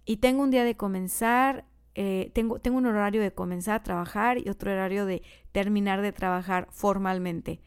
[0.03, 4.38] Y tengo un día de comenzar, eh, tengo, tengo un horario de comenzar a trabajar
[4.38, 7.60] y otro horario de terminar de trabajar formalmente.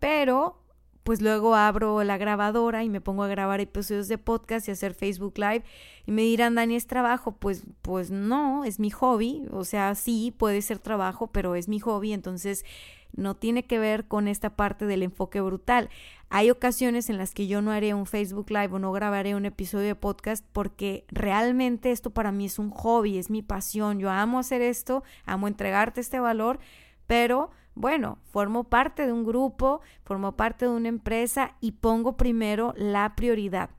[0.00, 0.60] Pero
[1.04, 4.94] pues luego abro la grabadora y me pongo a grabar episodios de podcast y hacer
[4.94, 5.64] Facebook Live
[6.06, 7.32] y me dirán, Dani, ¿es trabajo?
[7.32, 11.80] Pues, pues no, es mi hobby, o sea, sí, puede ser trabajo, pero es mi
[11.80, 12.64] hobby, entonces
[13.12, 15.90] no tiene que ver con esta parte del enfoque brutal.
[16.28, 19.46] Hay ocasiones en las que yo no haré un Facebook Live o no grabaré un
[19.46, 24.10] episodio de podcast porque realmente esto para mí es un hobby, es mi pasión, yo
[24.10, 26.60] amo hacer esto, amo entregarte este valor,
[27.08, 32.74] pero bueno, formo parte de un grupo, formo parte de una empresa y pongo primero
[32.76, 33.70] la prioridad.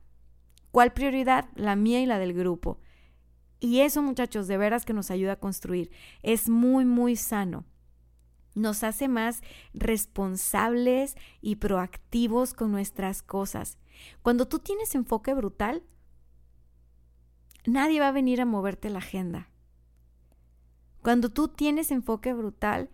[0.71, 1.49] ¿Cuál prioridad?
[1.55, 2.79] La mía y la del grupo.
[3.59, 5.91] Y eso, muchachos, de veras que nos ayuda a construir.
[6.23, 7.65] Es muy, muy sano.
[8.55, 9.41] Nos hace más
[9.73, 13.77] responsables y proactivos con nuestras cosas.
[14.23, 15.83] Cuando tú tienes enfoque brutal,
[17.65, 19.49] nadie va a venir a moverte la agenda.
[21.01, 22.89] Cuando tú tienes enfoque brutal,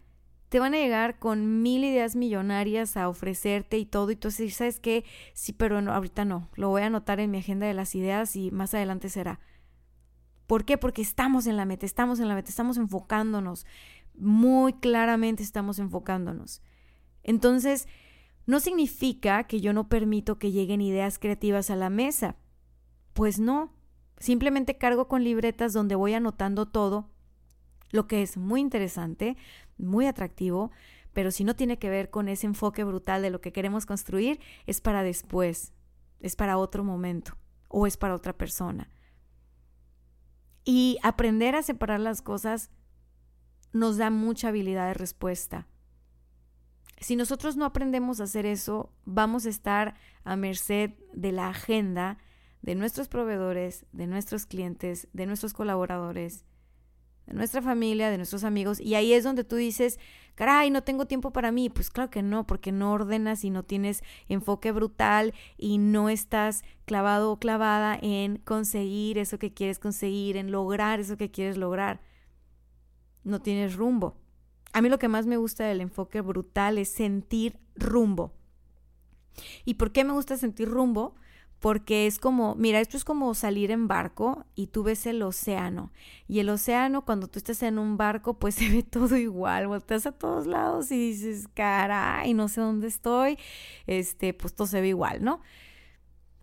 [0.50, 4.56] te van a llegar con mil ideas millonarias a ofrecerte y todo, y tú dices,
[4.56, 5.04] ¿sabes qué?
[5.34, 8.36] Sí, pero no, ahorita no, lo voy a anotar en mi agenda de las ideas
[8.36, 9.40] y más adelante será.
[10.48, 10.78] ¿Por qué?
[10.78, 13.66] Porque estamos en la meta, estamos en la meta, estamos enfocándonos,
[14.16, 16.62] muy claramente estamos enfocándonos.
[17.24, 17.88] Entonces,
[18.46, 22.38] no significa que yo no permito que lleguen ideas creativas a la mesa.
[23.12, 23.74] Pues no,
[24.18, 27.10] simplemente cargo con libretas donde voy anotando todo,
[27.92, 29.38] lo que es muy interesante,
[29.78, 30.72] muy atractivo,
[31.14, 34.40] pero si no tiene que ver con ese enfoque brutal de lo que queremos construir,
[34.66, 35.74] es para después,
[36.20, 37.38] es para otro momento
[37.70, 38.90] o es para otra persona.
[40.64, 42.70] Y aprender a separar las cosas
[43.74, 45.68] nos da mucha habilidad de respuesta.
[47.00, 52.18] Si nosotros no aprendemos a hacer eso, vamos a estar a merced de la agenda
[52.62, 56.44] de nuestros proveedores, de nuestros clientes, de nuestros colaboradores
[57.28, 60.00] de nuestra familia, de nuestros amigos, y ahí es donde tú dices,
[60.36, 61.70] caray, no tengo tiempo para mí.
[61.70, 66.64] Pues claro que no, porque no ordenas y no tienes enfoque brutal y no estás
[66.86, 72.02] clavado o clavada en conseguir eso que quieres conseguir, en lograr eso que quieres lograr.
[73.24, 74.16] No tienes rumbo.
[74.74, 78.34] A mí lo que más me gusta del enfoque brutal es sentir rumbo.
[79.66, 81.16] ¿Y por qué me gusta sentir rumbo?
[81.60, 85.92] Porque es como, mira, esto es como salir en barco y tú ves el océano.
[86.28, 90.06] Y el océano, cuando tú estás en un barco, pues se ve todo igual, volteas
[90.06, 93.38] a todos lados y dices, caray, no sé dónde estoy,
[93.88, 95.42] este, pues todo se ve igual, ¿no?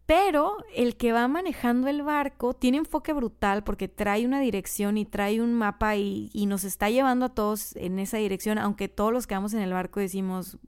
[0.07, 5.07] Pero el que va manejando el barco tiene enfoque brutal porque trae una dirección y
[5.07, 9.13] trae un mapa y, y nos está llevando a todos en esa dirección, aunque todos
[9.15, 10.59] los que vamos en el barco decimos,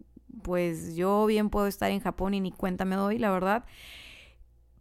[0.42, 3.64] pues yo bien puedo estar en Japón y ni cuenta me doy, la verdad.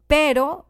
[0.08, 0.68] Pero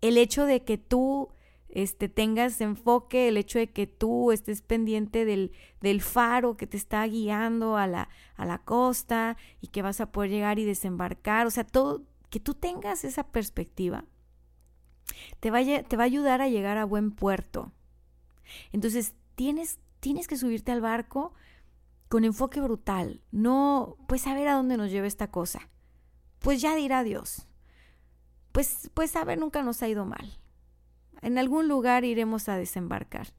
[0.00, 1.30] el hecho de que tú
[1.68, 6.76] este, tengas enfoque, el hecho de que tú estés pendiente del, del faro que te
[6.76, 11.46] está guiando a la, a la costa y que vas a poder llegar y desembarcar,
[11.46, 14.04] o sea, todo, que tú tengas esa perspectiva,
[15.40, 17.72] te va, a, te va a ayudar a llegar a buen puerto.
[18.72, 21.34] Entonces, tienes, tienes que subirte al barco
[22.08, 25.68] con enfoque brutal, no, pues a ver a dónde nos lleva esta cosa.
[26.38, 27.48] Pues ya dirá Dios
[28.54, 30.38] pues, pues a ver, nunca nos ha ido mal.
[31.22, 33.34] En algún lugar iremos a desembarcar.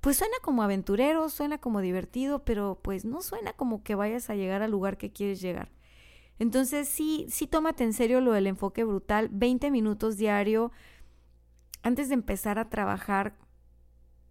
[0.00, 4.34] Pues suena como aventurero, suena como divertido, pero pues no suena como que vayas a
[4.34, 5.70] llegar al lugar que quieres llegar.
[6.40, 10.72] Entonces sí, sí tómate en serio lo del enfoque brutal, 20 minutos diario.
[11.84, 13.36] Antes de empezar a trabajar,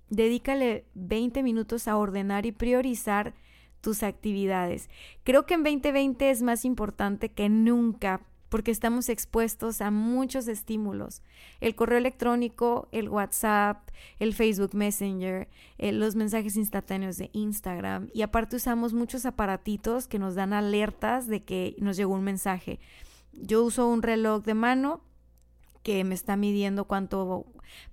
[0.10, 3.34] dedícale 20 minutos a ordenar y priorizar
[3.80, 4.90] tus actividades.
[5.24, 11.24] Creo que en 2020 es más importante que nunca porque estamos expuestos a muchos estímulos.
[11.62, 13.88] El correo electrónico, el WhatsApp,
[14.20, 20.20] el Facebook Messenger, eh, los mensajes instantáneos de Instagram y aparte usamos muchos aparatitos que
[20.20, 22.82] nos dan alertas de que nos llegó un mensaje.
[23.32, 25.02] Yo uso un reloj de mano
[25.82, 27.46] que me está midiendo cuánto,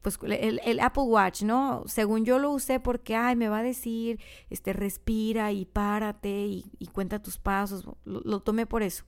[0.03, 1.85] pues el, Apple Watch, ¿no?
[1.87, 4.19] Según yo lo usé porque, ay, me va a decir,
[4.51, 9.05] este, respira y párate y, cuenta tus pasos, lo tomé por eso.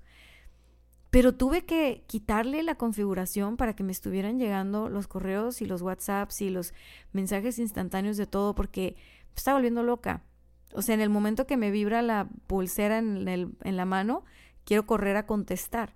[1.10, 5.82] Pero tuve que quitarle la configuración para que me estuvieran llegando los correos y los
[5.82, 6.72] WhatsApps y los
[7.12, 8.96] mensajes instantáneos de todo porque
[9.34, 10.22] estaba volviendo loca.
[10.72, 14.24] O sea, en el momento que me vibra la pulsera en, en la mano,
[14.64, 15.94] quiero correr a contestar.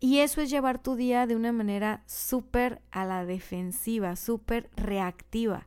[0.00, 5.66] Y eso es llevar tu día de una manera súper a la defensiva, súper reactiva.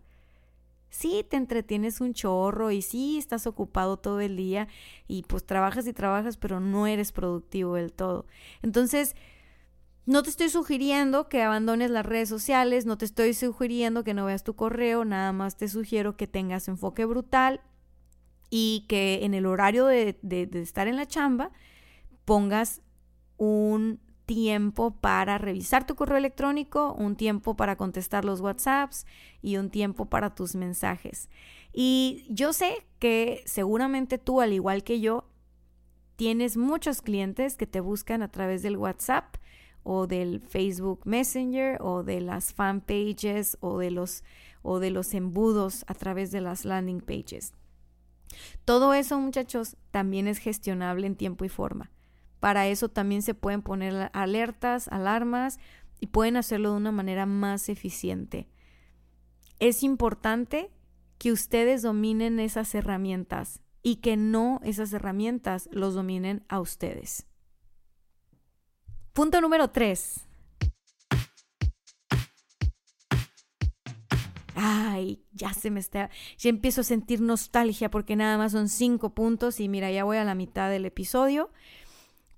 [0.97, 4.67] Sí, te entretienes un chorro y sí estás ocupado todo el día
[5.07, 8.25] y pues trabajas y trabajas, pero no eres productivo del todo.
[8.63, 9.15] Entonces,
[10.07, 14.25] no te estoy sugiriendo que abandones las redes sociales, no te estoy sugiriendo que no
[14.25, 17.61] veas tu correo, nada más te sugiero que tengas enfoque brutal
[18.49, 20.17] y que en el horario de,
[20.53, 21.51] estar en la chamba
[22.25, 22.81] pongas
[23.37, 29.07] un tiempo para revisar tu correo electrónico, un tiempo para contestar los WhatsApps
[29.41, 31.29] y un tiempo para tus mensajes.
[31.73, 35.25] Y yo sé que seguramente tú, al igual que yo,
[36.17, 39.37] tienes muchos clientes que te buscan a través del WhatsApp
[39.83, 44.23] o del Facebook Messenger o de las fan pages o de los
[44.61, 47.53] o de los embudos a través de las landing pages.
[48.65, 51.89] Todo eso, muchachos, también es gestionable en tiempo y forma.
[52.39, 55.59] Para eso también se pueden poner alertas, alarmas
[55.99, 58.47] y pueden hacerlo de una manera más eficiente.
[59.59, 60.71] Es importante
[61.17, 67.25] que ustedes dominen esas herramientas y que no esas herramientas los dominen a ustedes.
[69.13, 70.27] Punto número 3.
[74.59, 79.11] Ay, ya se me está, ya empiezo a sentir nostalgia porque nada más son cinco
[79.13, 81.51] puntos y mira, ya voy a la mitad del episodio.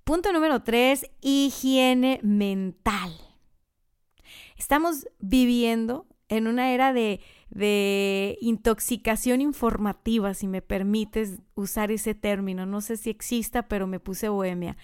[0.10, 3.12] Punto número 3, higiene mental.
[4.57, 7.20] Estamos viviendo en una era de,
[7.51, 12.66] de, intoxicación informativa, si me permites usar ese término.
[12.66, 14.78] No sé si exista, pero me puse bohemia.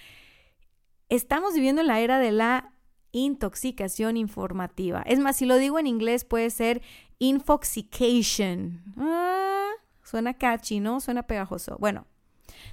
[1.09, 2.75] Estamos viviendo en la era de la
[3.11, 5.01] intoxicación informativa.
[5.07, 6.83] Es más, si lo digo en inglés puede ser
[7.17, 8.83] infoxication.
[8.95, 9.71] Ah,
[10.03, 10.99] suena catchy, ¿no?
[10.99, 11.77] Suena pegajoso.
[11.79, 12.05] Bueno,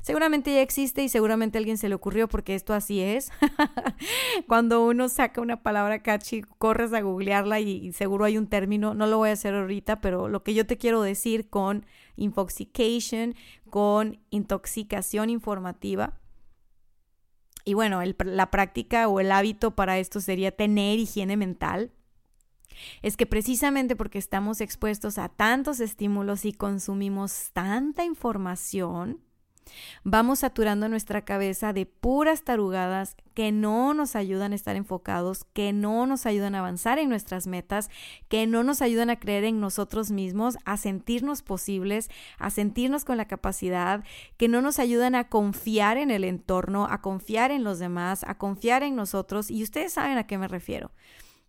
[0.01, 3.31] seguramente ya existe y seguramente a alguien se le ocurrió porque esto así es.
[4.47, 8.95] Cuando uno saca una palabra catchy, corres a googlearla y, seguro hay un término.
[8.95, 13.35] No lo voy a hacer ahorita, pero lo que yo te quiero decir con infoxication,
[13.71, 16.19] con intoxicación informativa,
[17.65, 21.93] y bueno, la práctica o el hábito para esto sería tener higiene mental.
[23.03, 29.21] Es que precisamente porque estamos expuestos a tantos estímulos y consumimos tanta información,
[30.05, 35.73] Vamos saturando nuestra cabeza de puras tarugadas que no nos ayudan a estar enfocados, que
[35.73, 37.91] no nos ayudan a avanzar en nuestras metas,
[38.29, 43.17] que no nos ayudan a creer en nosotros mismos, a sentirnos posibles, a sentirnos con
[43.17, 44.05] la capacidad,
[44.37, 48.37] que no nos ayudan a confiar en el entorno, a confiar en los demás, a
[48.37, 49.51] confiar en nosotros.
[49.51, 50.91] Y ustedes saben a qué me refiero.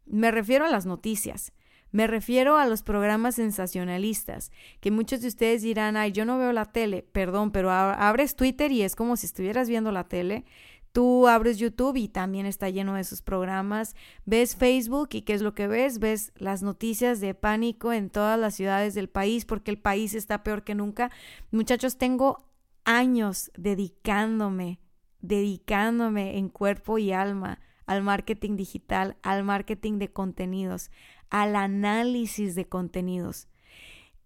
[0.05, 1.53] Me refiero a las noticias.
[1.93, 6.51] Me refiero a los programas sensacionalistas, que muchos de ustedes dirán, ay, yo no veo
[6.51, 10.43] la tele, perdón, pero abres Twitter y es como si estuvieras viendo la tele.
[10.91, 13.95] Tú abres YouTube y también está lleno de esos programas.
[14.25, 15.99] Ves Facebook y ¿qué es lo que ves?
[15.99, 20.41] Ves las noticias de pánico en todas las ciudades del país porque el país está
[20.41, 21.11] peor que nunca.
[21.51, 22.49] Muchachos, tengo
[22.85, 24.79] años dedicándome,
[25.21, 30.89] dedicándome en cuerpo y alma al marketing digital, al marketing de contenidos,
[31.33, 33.47] al análisis de contenidos.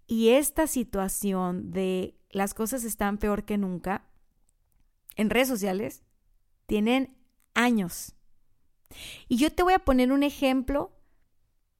[0.07, 4.05] Y esta situación de las cosas están peor que nunca
[5.15, 6.03] en redes sociales
[6.65, 7.15] tienen
[7.53, 8.13] años.
[9.29, 10.91] Y yo te voy a poner un ejemplo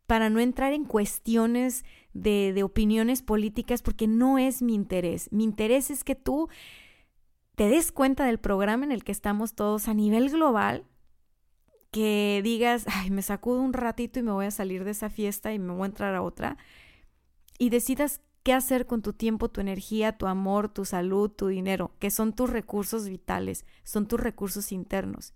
[0.06, 5.30] para no entrar en cuestiones de, de, opiniones políticas porque no es mi interés.
[5.34, 6.48] Mi interés es que tú
[7.56, 10.86] te des cuenta del programa en el que estamos todos a nivel global
[11.98, 15.52] que digas, ay, me sacudo un ratito y me voy a salir de esa fiesta
[15.52, 16.56] y me voy a entrar a otra,
[17.58, 21.96] y decidas qué hacer con tu tiempo, tu energía, tu amor, tu salud, tu dinero,
[21.98, 25.34] que son tus recursos vitales, son tus recursos internos.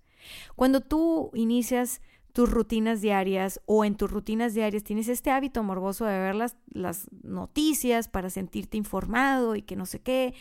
[0.55, 1.99] Cuando tú inicias
[2.31, 6.57] tus rutinas diarias o en tus rutinas diarias tienes este hábito morboso de ver las,
[6.67, 10.35] las noticias para sentirte informado y que no sé qué,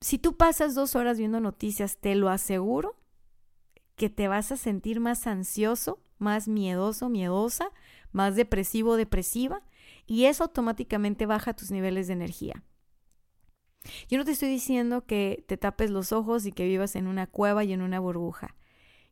[0.00, 2.97] si tú pasas dos horas viendo noticias, te lo aseguro
[3.98, 7.70] que te vas a sentir más ansioso, más miedoso, miedosa,
[8.12, 9.62] más depresivo, depresiva,
[10.06, 12.64] y eso automáticamente baja tus niveles de energía.
[14.08, 17.26] Yo no te estoy diciendo que te tapes los ojos y que vivas en una
[17.26, 18.56] cueva y en una burbuja.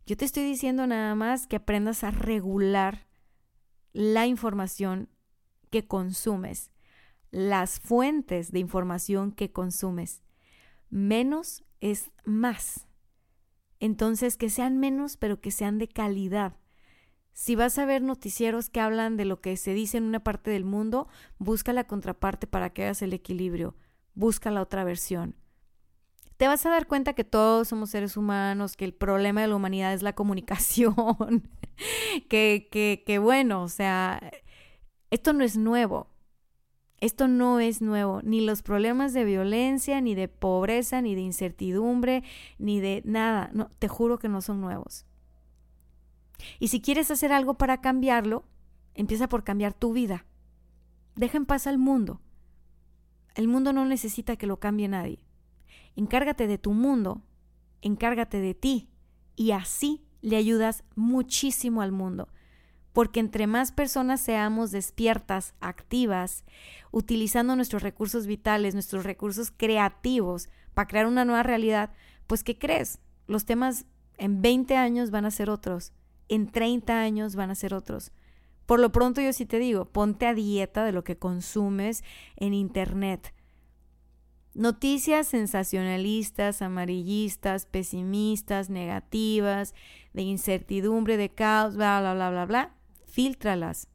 [0.06, 3.06] Yo te estoy diciendo nada más que aprendas a regular
[3.92, 5.08] la información
[5.70, 6.70] que consumes,
[7.30, 10.22] las fuentes de información que consumes.
[10.90, 12.85] Menos es más.
[13.80, 16.56] Entonces, que sean menos, pero que sean de calidad.
[17.32, 20.50] Si vas a ver noticieros que hablan de lo que se dice en una parte
[20.50, 21.08] del mundo,
[21.38, 23.76] busca la contraparte para que hagas el equilibrio.
[24.14, 25.36] Busca la otra versión.
[26.38, 29.56] Te vas a dar cuenta que todos somos seres humanos, que el problema de la
[29.56, 30.94] humanidad es la comunicación,
[32.28, 34.20] que, que, que bueno, o sea,
[35.10, 36.08] esto no es nuevo.
[37.00, 42.22] Esto no es nuevo, ni los problemas de violencia, ni de pobreza, ni de incertidumbre,
[42.58, 43.50] ni de nada.
[43.52, 45.04] No, te juro que no son nuevos.
[46.58, 48.44] Y si quieres hacer algo para cambiarlo,
[48.94, 50.24] empieza por cambiar tu vida.
[51.16, 52.20] Deja en paz al mundo.
[53.34, 55.22] El mundo no necesita que lo cambie nadie.
[55.96, 57.22] Encárgate de tu mundo,
[57.82, 58.88] encárgate de ti,
[59.34, 62.28] y así le ayudas muchísimo al mundo
[62.96, 66.46] porque entre más personas seamos despiertas, activas,
[66.92, 71.90] utilizando nuestros recursos vitales, nuestros recursos creativos para crear una nueva realidad,
[72.26, 72.98] pues ¿qué crees?
[73.26, 73.84] Los temas
[74.16, 75.92] en 20 años van a ser otros,
[76.30, 78.12] en 30 años van a ser otros.
[78.64, 82.02] Por lo pronto yo sí te digo, ponte a dieta de lo que consumes
[82.36, 83.34] en Internet.
[84.54, 89.74] Noticias sensacionalistas, amarillistas, pesimistas, negativas,
[90.14, 92.75] de incertidumbre, de caos, bla, bla, bla, bla, bla
[93.16, 93.88] filtralas.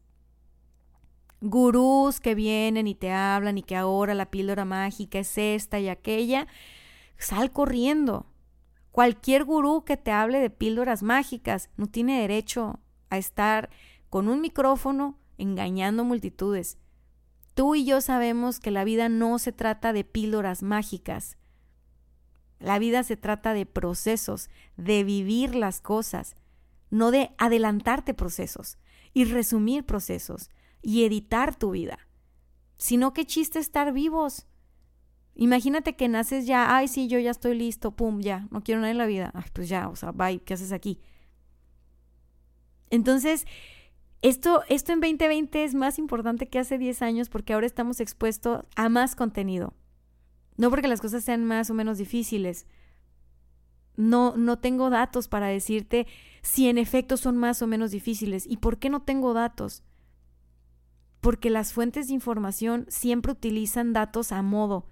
[1.41, 5.89] Gurús que vienen y te hablan y que ahora la píldora mágica es esta y
[5.89, 6.47] aquella,
[7.19, 8.25] sal corriendo.
[8.91, 12.79] Cualquier gurú que te hable de píldoras mágicas no tiene derecho
[13.11, 13.69] a estar
[14.09, 16.79] con un micrófono engañando multitudes.
[17.53, 21.37] Tú y yo sabemos que la vida no se trata de píldoras mágicas.
[22.57, 26.35] La vida se trata de procesos, de vivir las cosas,
[26.89, 28.79] no de adelantarte procesos
[29.13, 30.49] y resumir procesos
[30.81, 31.99] y editar tu vida.
[32.77, 34.47] Sino qué chiste estar vivos.
[35.35, 38.91] Imagínate que naces ya, ay, sí, yo ya estoy listo, pum, ya, no quiero nada
[38.91, 39.31] en la vida.
[39.33, 40.99] Ay, pues ya, o sea, bye, ¿qué haces aquí?
[42.89, 43.45] Entonces,
[44.21, 48.65] esto, esto en 2020 es más importante que hace 10 años porque ahora estamos expuestos
[48.75, 49.73] a más contenido.
[50.57, 52.67] No porque las cosas sean más o menos difíciles.
[54.01, 56.07] No, no tengo datos para decirte
[56.41, 58.47] si en efecto son más o menos difíciles.
[58.47, 59.83] ¿Y por qué no tengo datos?
[61.19, 64.87] Porque las fuentes de información siempre utilizan datos a modo.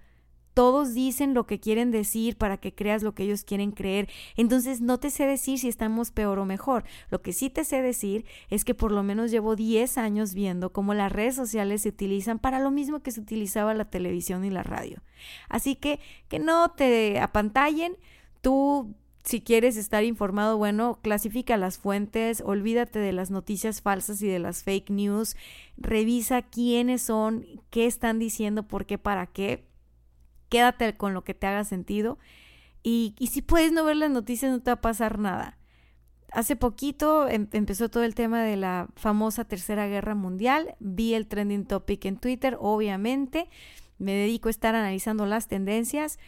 [0.53, 4.09] Todos dicen lo que quieren decir para que creas lo que ellos quieren creer.
[4.35, 6.83] Entonces no te sé decir si estamos peor o mejor.
[7.09, 10.71] Lo que sí te sé decir es que por lo menos llevo 10 años viendo
[10.71, 14.51] cómo las redes sociales se utilizan para lo mismo que se utilizaba la televisión y
[14.51, 15.01] la radio.
[15.47, 17.97] Así que que no te apantallen.
[18.41, 24.27] Tú si quieres estar informado, bueno, clasifica las fuentes, olvídate de las noticias falsas y
[24.27, 25.35] de las fake news,
[25.77, 29.65] revisa quiénes son, qué están diciendo, por qué, para qué,
[30.49, 32.17] quédate con lo que te haga sentido
[32.81, 35.57] y, si puedes no ver las noticias no te va a pasar nada.
[36.31, 41.27] Hace poquito em, empezó todo el tema de la famosa Tercera Guerra Mundial, vi el
[41.27, 43.49] trending topic en Twitter, obviamente,
[43.97, 46.19] me dedico a estar analizando las tendencias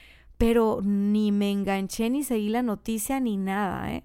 [0.41, 4.03] pero ni me enganché ni seguí la noticia ni nada, ¿eh?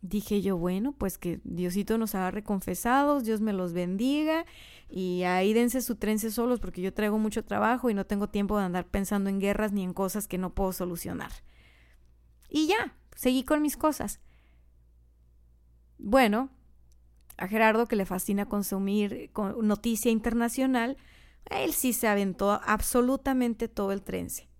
[0.00, 4.46] Dije yo, bueno, pues que Diosito nos haga reconfesados, Dios me los bendiga
[4.88, 8.56] y ahí dense su trence solos porque yo traigo mucho trabajo y no tengo tiempo
[8.56, 11.30] de andar pensando en guerras ni en cosas que no puedo solucionar.
[12.48, 14.20] Y ya, seguí con mis cosas.
[15.98, 16.48] Bueno,
[17.36, 19.30] a Gerardo que le fascina consumir
[19.60, 20.96] noticia internacional,
[21.50, 24.53] él sí se aventó absolutamente todo el trence.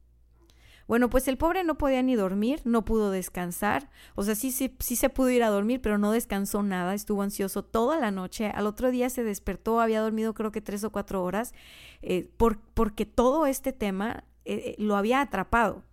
[0.86, 3.90] Bueno, pues el pobre no podía ni dormir, no pudo descansar.
[4.14, 7.22] O sea, sí, sí, sí se pudo ir a dormir, pero no descansó nada, estuvo
[7.22, 8.48] ansioso toda la noche.
[8.48, 11.54] Al otro día se despertó, había dormido creo que tres o cuatro horas,
[12.02, 15.84] eh, por, porque todo este tema eh, eh, lo había atrapado.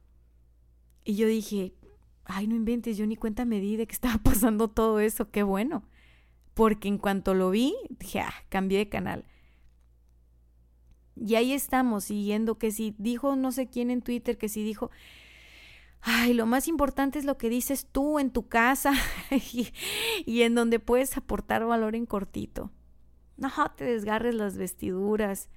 [1.03, 1.73] Y yo dije,
[2.25, 5.43] ay, no inventes, yo ni cuenta me di de que estaba pasando todo eso, qué
[5.43, 5.83] bueno.
[6.53, 9.25] Porque en cuanto lo vi, dije, ah, cambié de canal.
[11.15, 14.91] Y ahí estamos siguiendo que si dijo no sé quién en Twitter, que si dijo,
[16.01, 18.93] ay, lo más importante es lo que dices tú en tu casa
[20.25, 22.71] y, en donde puedes aportar valor en cortito.
[23.37, 25.49] No te desgarres las vestiduras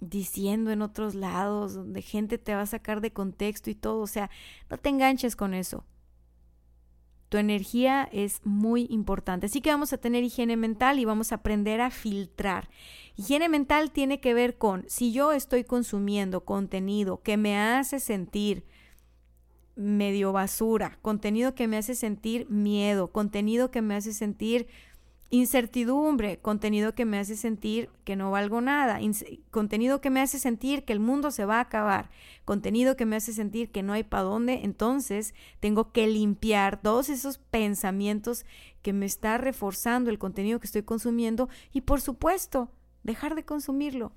[0.00, 4.00] diciendo en otros lados donde gente te va a sacar de contexto y todo.
[4.00, 4.30] O sea,
[4.70, 5.84] no te enganches con eso.
[7.30, 9.46] Tu energía es muy importante.
[9.46, 12.68] Así que vamos a tener higiene mental y vamos a aprender a filtrar.
[13.16, 18.64] Higiene mental tiene que ver con si yo estoy consumiendo contenido que me hace sentir
[19.76, 24.66] medio basura, contenido que me hace sentir miedo, contenido que me hace sentir
[25.32, 28.98] Incertidumbre, contenido que me hace sentir que no valgo nada,
[29.52, 32.10] contenido que me hace sentir que el mundo se va a acabar,
[32.44, 37.08] contenido que me hace sentir que no hay para dónde, entonces tengo que limpiar todos
[37.08, 38.44] esos pensamientos
[38.82, 42.72] que me está reforzando el contenido que estoy consumiendo y por supuesto,
[43.04, 44.10] dejar de consumirlo.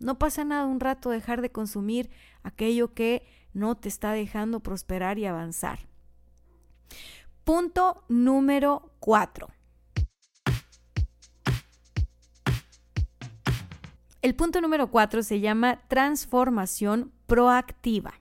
[0.00, 2.10] No pasa nada un rato dejar de consumir
[2.42, 5.86] aquello que no te está dejando prosperar y avanzar.
[7.44, 9.55] Punto número cuatro
[14.26, 18.14] El punto número cuatro se llama transformación proactiva.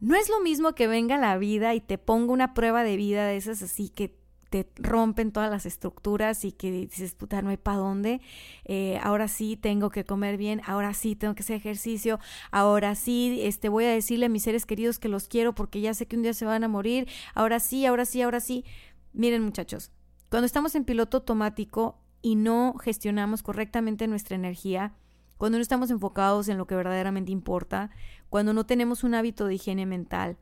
[0.00, 3.28] No es lo mismo que venga la vida y te ponga una prueba de vida
[3.28, 7.58] de esas así que te rompen todas las estructuras y que dices, puta, no hay
[7.58, 8.20] para dónde.
[8.64, 12.18] Eh, ahora sí tengo que comer bien, ahora sí tengo que hacer ejercicio,
[12.50, 15.94] ahora sí este, voy a decirle a mis seres queridos que los quiero porque ya
[15.94, 18.64] sé que un día se van a morir, ahora sí, ahora sí, ahora sí.
[19.12, 19.92] Miren muchachos,
[20.28, 24.94] cuando estamos en piloto automático y no gestionamos correctamente nuestra energía,
[25.36, 27.90] cuando no estamos enfocados en lo que verdaderamente importa,
[28.28, 30.36] cuando no tenemos un hábito de higiene mental,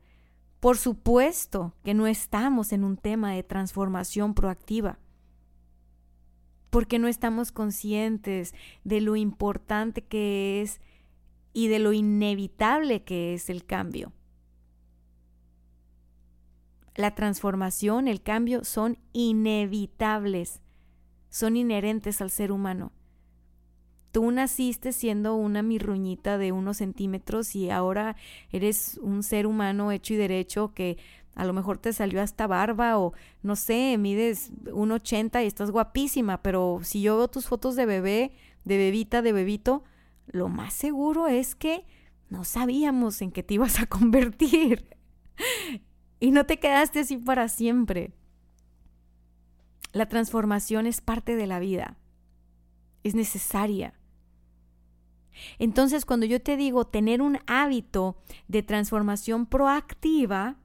[0.59, 4.99] por supuesto que no estamos en un tema de transformación proactiva,
[6.69, 8.53] porque no estamos conscientes
[8.83, 10.81] de lo importante que es
[11.53, 14.11] y de lo inevitable que es el cambio.
[16.95, 20.61] La transformación, el cambio son inevitables,
[21.29, 22.91] son inherentes al ser humano.
[24.11, 28.15] Tú naciste siendo una mirruñita de unos centímetros y ahora
[28.51, 30.97] eres un ser humano hecho y derecho que
[31.35, 33.13] a lo mejor te salió hasta barba o
[33.43, 37.85] no sé, mides un 80 y estás guapísima, pero si yo veo tus fotos de
[37.85, 38.31] bebé,
[38.65, 39.83] de bebita, de bebito,
[40.27, 41.85] lo más seguro es que
[42.29, 44.97] no sabíamos en qué te ibas a convertir.
[46.19, 48.13] y no te quedaste así para siempre.
[49.91, 51.97] La transformación es parte de la vida.
[53.03, 53.93] Es necesaria.
[55.57, 60.57] Entonces, cuando yo te digo tener un hábito de transformación proactiva,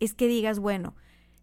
[0.00, 0.94] es que digas, bueno,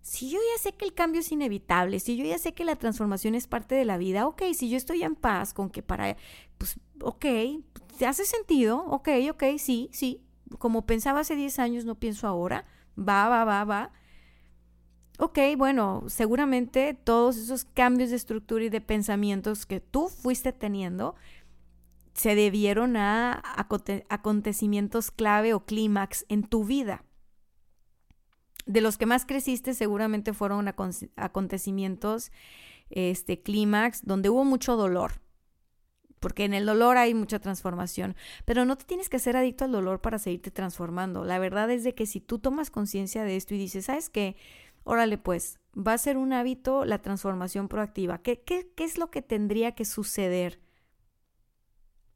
[0.02, 2.76] si yo ya sé que el cambio es inevitable, si yo ya sé que la
[2.76, 6.18] transformación es parte de la vida, ok, si yo estoy en paz con que para,
[6.58, 7.26] pues, ok,
[7.98, 8.84] ¿te hace sentido?
[8.88, 10.22] Ok, ok, sí, sí.
[10.60, 12.66] Como pensaba hace 10 años, no pienso ahora.
[12.98, 13.92] Va, va, va, va.
[15.20, 21.16] Ok, bueno, seguramente todos esos cambios de estructura y de pensamientos que tú fuiste teniendo
[22.14, 23.42] se debieron a
[24.10, 27.04] acontecimientos clave o clímax en tu vida.
[28.66, 30.68] De los que más creciste seguramente fueron
[31.16, 32.32] acontecimientos,
[32.90, 35.22] este clímax, donde hubo mucho dolor,
[36.20, 39.74] porque en el dolor hay mucha transformación, pero no te tienes que ser adicto al
[39.74, 41.26] dolor para seguirte transformando.
[41.26, 44.38] La verdad es de que si tú tomas conciencia de esto y dices, ¿sabes qué?
[44.84, 48.20] Órale pues, va a ser un hábito la transformación proactiva.
[48.20, 50.64] ¿Qué, qué, qué es lo que tendría que suceder?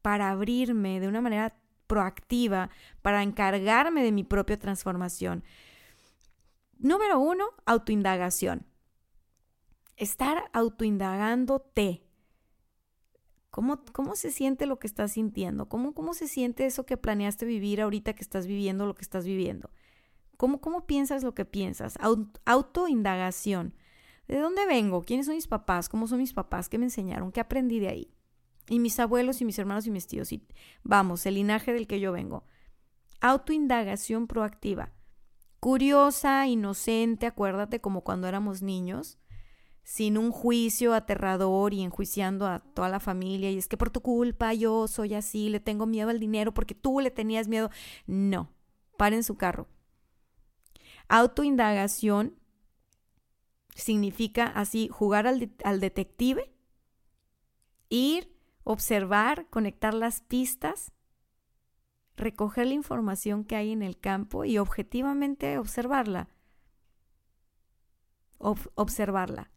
[0.02, 1.54] para abrirme de una manera
[1.86, 2.70] proactiva,
[3.02, 5.44] para encargarme de mi propia transformación.
[6.78, 8.66] Número uno, autoindagación.
[9.96, 12.04] Estar autoindagándote.
[13.50, 15.68] ¿Cómo, ¿Cómo se siente lo que estás sintiendo?
[15.68, 19.26] ¿Cómo, ¿Cómo se siente eso que planeaste vivir ahorita que estás viviendo lo que estás
[19.26, 19.70] viviendo?
[20.38, 21.98] ¿Cómo, cómo piensas lo que piensas?
[22.46, 23.74] Autoindagación.
[24.26, 25.04] ¿De dónde vengo?
[25.04, 25.90] ¿Quiénes son mis papás?
[25.90, 26.70] ¿Cómo son mis papás?
[26.70, 27.30] ¿Qué me enseñaron?
[27.30, 28.14] ¿Qué aprendí de ahí?
[28.68, 30.32] y mis abuelos y mis hermanos y mis tíos.
[30.32, 30.42] Y
[30.82, 32.44] vamos, el linaje del que yo vengo.
[33.20, 34.92] Autoindagación proactiva.
[35.60, 39.18] Curiosa, inocente, acuérdate como cuando éramos niños,
[39.82, 43.50] sin un juicio aterrador y enjuiciando a toda la familia.
[43.50, 46.74] Y es que por tu culpa yo soy así, le tengo miedo al dinero porque
[46.74, 47.70] tú le tenías miedo.
[48.06, 48.52] No,
[48.96, 49.66] paren su carro.
[51.08, 52.38] Autoindagación
[53.74, 56.52] significa así jugar al, al detective,
[57.88, 58.38] ir
[58.68, 60.92] observar, conectar las pistas,
[62.16, 66.28] recoger la información que hay en el campo y objetivamente observarla.
[68.36, 69.50] observarla.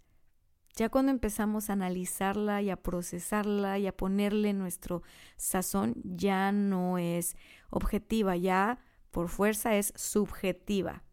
[0.77, 5.03] Ya cuando empezamos a analizarla y a procesarla y a ponerle nuestro
[5.35, 7.35] sazón, ya no es
[7.69, 8.79] objetiva, ya
[9.11, 11.03] por fuerza es subjetiva.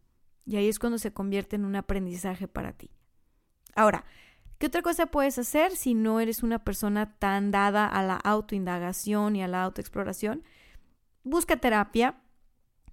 [0.49, 2.89] Y ahí es cuando se convierte en un aprendizaje para ti.
[3.75, 4.03] Ahora,
[4.59, 9.37] ¿Qué otra cosa puedes hacer si no eres una persona tan dada a la autoindagación
[9.37, 10.43] y a la autoexploración?
[11.23, 12.21] Busca terapia,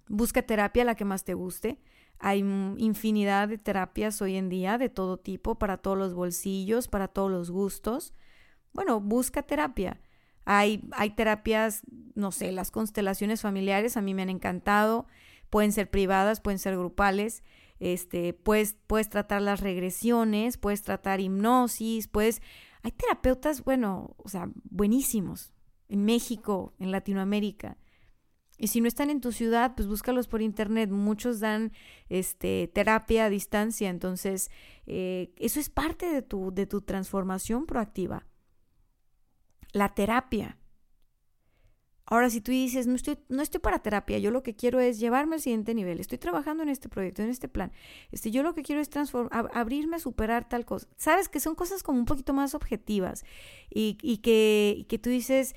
[0.07, 1.77] busca terapia la que más te guste.
[2.19, 7.09] Hay infinidad de terapias hoy en día de todo tipo, para todos los bolsillos, para
[7.09, 8.13] todos los gustos.
[8.71, 9.99] Bueno, busca terapia.
[10.45, 11.81] Hay, hay terapias,
[12.15, 15.05] no sé, las constelaciones familiares a mí me han encantado.
[15.49, 17.43] Pueden ser privadas, pueden ser grupales
[17.79, 22.41] este, puedes, puedes tratar las regresiones, puedes tratar hipnosis, puedes...
[22.83, 25.53] Hay terapeutas, bueno, o sea, buenísimos
[25.89, 27.77] en México, en Latinoamérica.
[28.57, 30.89] Y si no están en tu ciudad, pues búscalos por internet.
[30.89, 31.73] Muchos dan
[32.09, 33.89] este, terapia a distancia.
[33.89, 34.49] Entonces,
[34.87, 38.25] eh, eso es parte de tu, de tu transformación proactiva.
[39.73, 40.57] La terapia.
[42.09, 44.97] Ahora, si tú dices, no estoy, no estoy para terapia, yo lo que quiero es
[44.97, 47.73] llevarme al siguiente nivel, estoy trabajando en este proyecto, en este plan,
[48.13, 50.87] este, yo lo que quiero es transformar, abrirme a superar tal cosa.
[50.95, 53.25] Sabes que son cosas como un poquito más objetivas
[53.69, 55.53] y, y, que, que tú dices,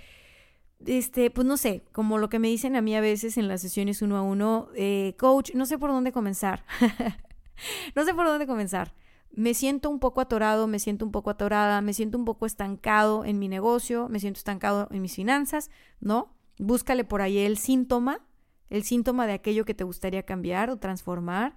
[0.84, 3.60] este, pues no sé, como lo que me dicen a mí a veces en las
[3.60, 6.64] sesiones uno a uno, eh, coach, no sé por dónde comenzar.
[7.94, 8.92] no sé por dónde comenzar.
[9.30, 13.24] Me siento un poco atorado, me siento un poco atorada, me siento un poco estancado
[13.24, 15.70] en mi negocio, me siento estancado en mis finanzas,
[16.00, 16.39] ¿no?
[16.62, 18.20] Búscale por ahí el síntoma,
[18.68, 21.54] el síntoma de aquello que te gustaría cambiar o transformar.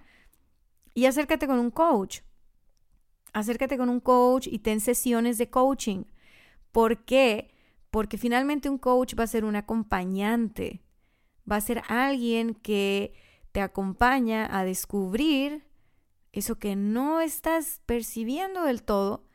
[0.94, 2.20] Y acércate con un coach.
[3.34, 6.04] Acércate con un coach y ten sesiones de coaching.
[6.72, 7.50] ¿Por qué?
[7.90, 10.82] Porque finalmente un coach va a ser un acompañante.
[11.50, 13.12] Va a ser alguien que
[13.52, 15.66] te acompaña a descubrir
[16.32, 19.26] eso que no estás percibiendo del todo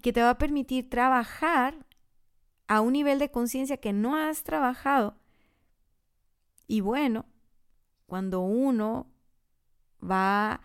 [0.00, 1.87] que te va a permitir trabajar
[2.68, 5.16] a un nivel de conciencia que no has trabajado.
[6.66, 7.24] Y bueno,
[8.06, 9.10] cuando uno
[10.02, 10.60] va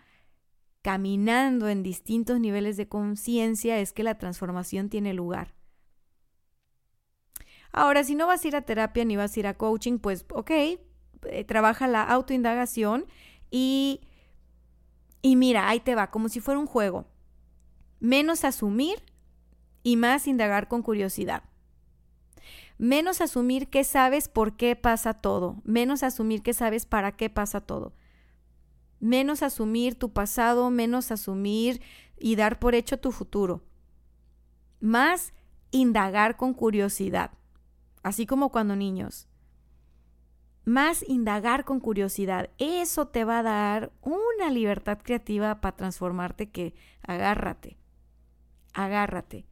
[0.82, 5.54] caminando en distintos niveles de conciencia es que la transformación tiene lugar.
[7.72, 10.26] Ahora, si no vas a ir a terapia ni vas a ir a coaching, pues
[10.30, 10.78] ok, eh,
[11.48, 13.06] trabaja la autoindagación
[13.50, 14.02] y,
[15.22, 17.06] y mira, ahí te va, como si fuera un juego.
[17.98, 19.02] Menos asumir
[19.82, 21.44] y más indagar con curiosidad
[22.78, 27.60] menos asumir que sabes por qué pasa todo, menos asumir que sabes para qué pasa
[27.60, 27.94] todo,
[29.00, 31.82] menos asumir tu pasado, menos asumir
[32.18, 33.62] y dar por hecho tu futuro,
[34.80, 35.32] más
[35.70, 37.32] indagar con curiosidad,
[38.02, 39.28] así como cuando niños.
[40.66, 42.48] Más indagar con curiosidad.
[42.56, 47.76] Eso te va a dar una libertad creativa para transformarte que agárrate.
[48.72, 49.46] Agárrate.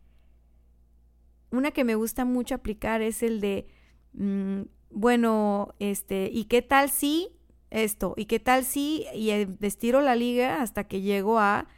[1.52, 3.68] Una que me gusta mucho aplicar es el de,
[4.14, 7.28] mm, bueno, este, ¿y qué tal si
[7.70, 8.14] esto?
[8.16, 9.06] ¿Y qué tal si?
[9.14, 9.30] Y
[9.60, 11.68] estiro la liga hasta que llego a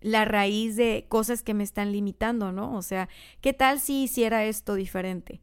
[0.00, 2.76] la raíz de cosas que me están limitando, ¿no?
[2.76, 3.08] O sea,
[3.40, 5.40] ¿qué tal si hiciera esto diferente?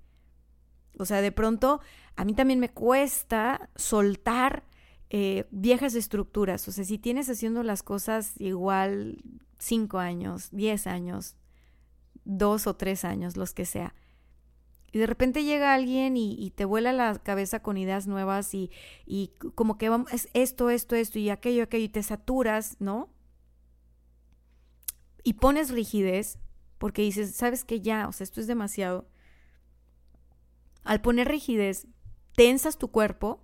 [0.97, 1.81] O sea, de pronto
[2.15, 4.63] a mí también me cuesta soltar
[5.09, 6.67] eh, viejas estructuras.
[6.67, 9.23] O sea, si tienes haciendo las cosas igual
[9.59, 11.35] cinco años, diez años,
[12.25, 13.93] dos o tres años, los que sea.
[14.91, 18.69] Y de repente llega alguien y, te vuela la cabeza con ideas nuevas y,
[19.07, 23.09] y como que vamos, es esto, esto, esto y aquello, aquello, y te saturas, ¿no?
[25.23, 26.37] Y pones rigidez
[26.77, 29.07] porque dices, sabes que ya, o sea, esto es demasiado.
[30.83, 31.87] Al poner rigidez,
[32.35, 33.43] tensas tu cuerpo,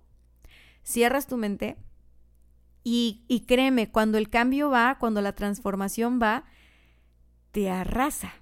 [0.84, 1.78] cierras tu mente
[2.84, 6.44] y, y créeme, cuando el cambio va, cuando la transformación va,
[7.50, 8.34] te arrasa.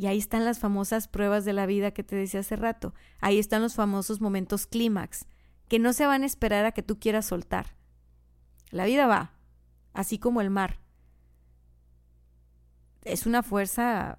[0.00, 2.94] Y ahí están las famosas pruebas de la vida que te decía hace rato.
[3.20, 5.26] Ahí están los famosos momentos clímax,
[5.68, 7.76] que no se van a esperar a que tú quieras soltar.
[8.70, 9.34] La vida va,
[9.92, 10.80] así como el mar.
[13.02, 14.16] Es una fuerza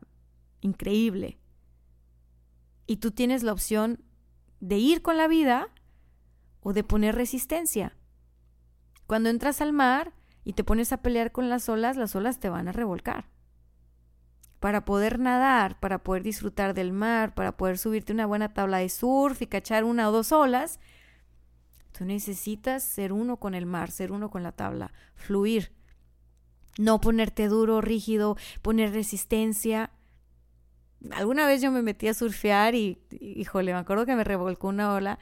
[0.59, 1.39] increíble.
[2.86, 4.03] Y tú tienes la opción
[4.59, 5.67] de ir con la vida
[6.59, 7.97] o de poner resistencia.
[9.07, 10.13] Cuando entras al mar
[10.43, 13.32] y te pones a pelear con las olas, las olas te van a revolcar
[14.62, 18.89] para poder nadar, para poder disfrutar del mar, para poder subirte una buena tabla de
[18.89, 20.80] surf y cachar una o dos olas,
[21.91, 25.72] tú necesitas ser uno con el mar, ser uno con la tabla, fluir.
[26.78, 29.89] No ponerte duro, rígido, poner resistencia.
[31.09, 34.93] Alguna vez yo me metí a surfear y, híjole, me acuerdo que me revolcó una
[34.93, 35.18] ola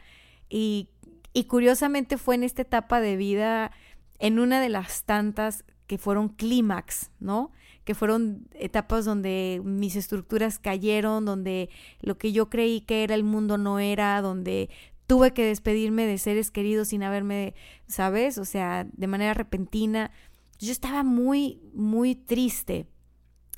[0.50, 0.90] y,
[1.32, 3.72] y curiosamente fue en esta etapa de vida,
[4.20, 7.54] en una de las tantas que fueron clímax, ¿no?
[7.90, 11.72] Que fueron etapas donde mis estructuras cayeron, donde
[12.02, 14.70] lo que yo creí que era el mundo no era, donde
[15.08, 17.56] tuve que despedirme de seres queridos sin haberme,
[17.88, 18.38] ¿sabes?
[18.38, 20.12] O sea, de manera repentina.
[20.60, 22.86] Yo estaba muy, muy triste.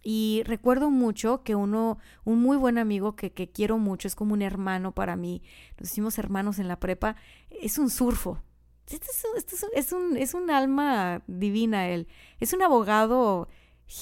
[0.01, 4.34] Y recuerdo mucho que uno, un muy buen amigo que, que quiero mucho, es como
[4.34, 5.43] un hermano para mí,
[5.77, 7.17] nos hicimos hermanos en la prepa,
[7.49, 8.41] es un surfo.
[8.86, 12.07] Este es, este es, es, un, es un alma divina él.
[12.39, 13.49] Es un abogado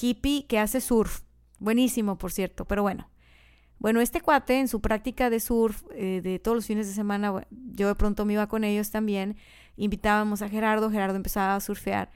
[0.00, 1.22] hippie que hace surf.
[1.58, 3.10] Buenísimo, por cierto, pero bueno.
[3.78, 7.46] Bueno, este cuate en su práctica de surf eh, de todos los fines de semana,
[7.50, 9.36] yo de pronto me iba con ellos también,
[9.76, 12.10] invitábamos a Gerardo, Gerardo empezaba a surfear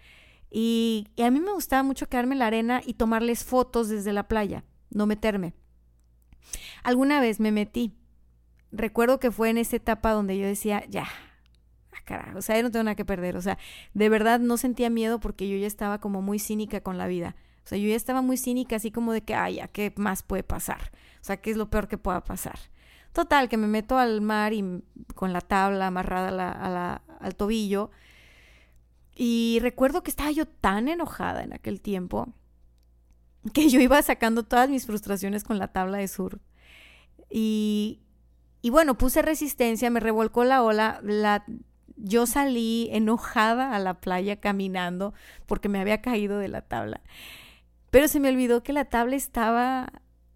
[0.57, 4.29] y, a mí me gustaba mucho quedarme en la arena y tomarles fotos desde la
[4.29, 5.55] playa, no meterme.
[6.85, 7.97] Alguna vez me metí,
[8.71, 11.09] recuerdo que fue en esa etapa donde yo decía, ya,
[11.93, 13.59] ah, carajo, o sea, yo no tengo nada que perder, o sea,
[13.95, 17.35] de verdad no sentía miedo porque yo ya estaba como muy cínica con la vida.
[17.65, 20.23] O sea, yo ya estaba muy cínica, así como de que, ay, ¿a qué más
[20.23, 20.93] puede pasar?
[21.21, 22.59] O sea, ¿qué es lo peor que pueda pasar?
[23.13, 24.83] Total, que me meto al mar y
[25.15, 27.91] con la tabla amarrada al tobillo.
[29.15, 32.29] Y recuerdo que estaba yo tan enojada en aquel tiempo
[33.53, 36.41] que yo iba sacando todas mis frustraciones con la tabla de surf.
[37.31, 38.01] Y,
[38.61, 41.45] y bueno, puse resistencia, me revolcó la ola, la,
[41.97, 45.15] yo salí enojada a la playa caminando
[45.47, 47.01] porque me había caído de la tabla.
[47.95, 49.87] Pero se me olvidó que la tabla estaba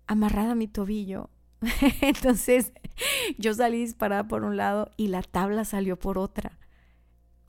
[0.07, 1.29] amarrada a mi tobillo.
[2.03, 2.73] Entonces
[3.37, 6.57] yo salí disparada por un lado y la tabla salió por otra.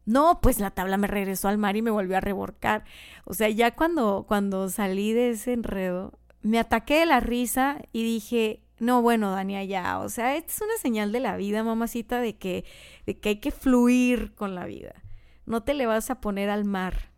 [0.06, 2.86] No, pues la tabla me regresó al mar y me volvió a reborcar.
[3.24, 8.02] O sea, ya cuando, cuando salí de ese enredo, me ataqué de la risa y
[8.02, 12.36] dije, no, bueno, Dania, ya, o sea, es una señal de la vida, mamacita, de
[12.36, 12.66] que,
[13.06, 15.04] de que hay que fluir con la vida.
[15.46, 17.12] No te le vas a poner al mar,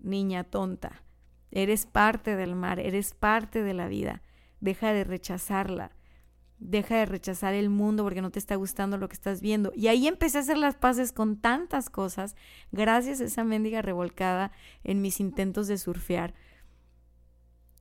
[0.00, 1.02] niña tonta.
[1.52, 4.22] Eres parte del mar, eres parte de la vida.
[4.60, 5.92] Deja de rechazarla.
[6.58, 9.70] Deja de rechazar el mundo porque no te está gustando lo que estás viendo.
[9.76, 12.36] Y ahí empecé a hacer las paces con tantas cosas
[12.70, 14.50] gracias a esa mendiga revolcada
[14.82, 16.34] en mis intentos de surfear.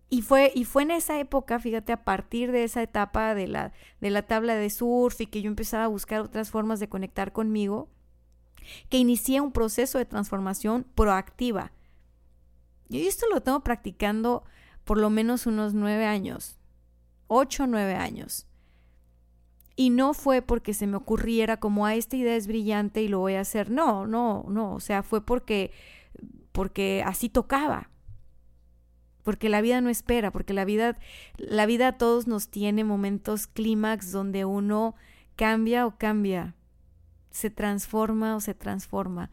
[0.09, 3.71] Y fue, y fue en esa época, fíjate, a partir de esa etapa de la,
[4.01, 7.31] de la tabla de surf y que yo empezaba a buscar otras formas de conectar
[7.31, 7.87] conmigo,
[8.89, 11.71] que inicié un proceso de transformación proactiva.
[12.97, 14.43] Y esto lo tengo practicando
[14.83, 16.57] por lo menos unos nueve años,
[17.27, 18.47] ocho, nueve años.
[19.75, 23.19] Y no fue porque se me ocurriera como, a esta idea es brillante y lo
[23.19, 23.71] voy a hacer.
[23.71, 24.73] No, no, no.
[24.73, 25.71] O sea, fue porque,
[26.51, 27.89] porque así tocaba.
[29.23, 30.97] Porque la vida no espera, porque la vida,
[31.37, 34.95] la vida a todos nos tiene momentos clímax donde uno
[35.35, 36.55] cambia o cambia,
[37.29, 39.29] se transforma o se transforma.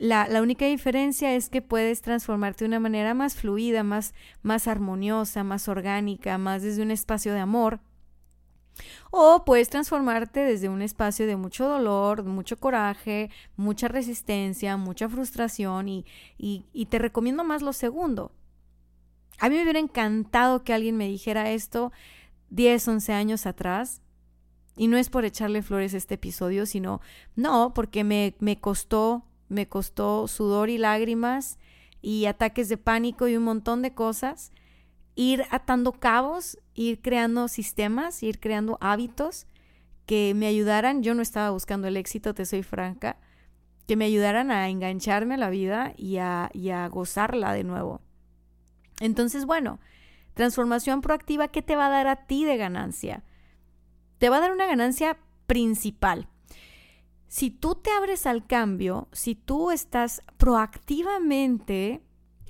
[0.00, 4.66] La, la, única diferencia es que puedes transformarte de una manera más fluida, más, más
[4.66, 7.80] armoniosa, más orgánica, más desde un espacio de amor,
[9.10, 15.88] o puedes transformarte desde un espacio de mucho dolor, mucho coraje, mucha resistencia, mucha frustración
[15.88, 16.06] y,
[16.38, 18.32] y, te recomiendo más lo segundo.
[19.38, 21.92] A mí me hubiera encantado que alguien me dijera esto
[22.50, 24.00] 10, 11 años atrás.
[24.74, 27.02] Y no es por echarle flores a este episodio, sino,
[27.36, 31.58] no, porque me, me costó, me costó sudor y lágrimas
[32.00, 34.52] y ataques de pánico y un montón de cosas
[35.14, 39.46] ir atando cabos, ir creando sistemas, ir creando hábitos
[40.06, 41.02] que me ayudaran.
[41.02, 43.18] Yo no estaba buscando el éxito, te soy franca,
[43.86, 48.00] que me ayudaran a engancharme a la vida y a, y a gozarla de nuevo.
[49.00, 49.80] Entonces, bueno,
[50.34, 53.22] transformación proactiva, ¿qué te va a dar a ti de ganancia?
[54.18, 56.28] Te va a dar una ganancia principal.
[57.32, 62.02] Si tú te abres al cambio, si tú estás proactivamente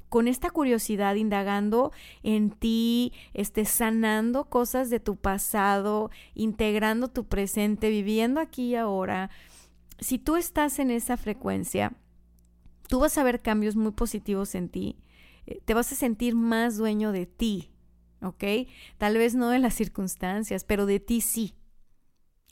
[0.09, 1.93] con esta curiosidad, indagando
[2.24, 9.30] en ti, este, sanando cosas de tu pasado, integrando tu presente, viviendo aquí y ahora,
[10.01, 11.93] si tú estás en esa frecuencia,
[12.89, 14.99] tú vas a ver cambios muy positivos en ti,
[15.47, 17.70] eh, te vas a sentir más dueño de ti,
[18.20, 18.66] ¿ok?
[18.99, 21.55] Tal vez no de las circunstancias, pero de ti sí.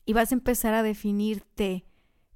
[0.05, 1.90] Y vas a empezar a definirte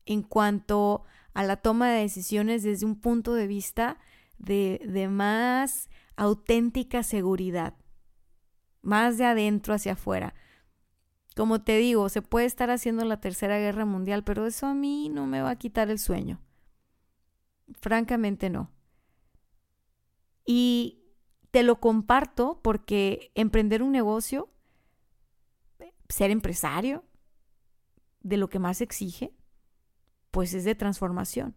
[0.07, 3.99] en cuanto a la toma de decisiones desde un punto de vista
[4.39, 7.75] de, más auténtica seguridad,
[8.83, 10.35] más de adentro hacia afuera.
[11.35, 15.09] Como te digo, se puede estar haciendo la Tercera Guerra Mundial, pero eso a mí
[15.09, 16.41] no me va a quitar el sueño.
[17.81, 18.71] Francamente no.
[20.47, 21.03] Y
[21.51, 24.51] te lo comparto porque emprender un negocio,
[26.09, 27.05] ser empresario,
[28.21, 29.35] de lo que más exige,
[30.35, 31.55] pues es de transformación.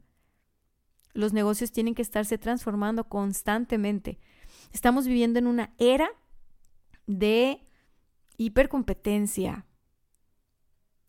[1.15, 4.19] Los negocios tienen que estarse transformando constantemente.
[4.71, 6.07] Estamos viviendo en una era
[7.07, 7.67] de
[8.37, 9.65] hipercompetencia.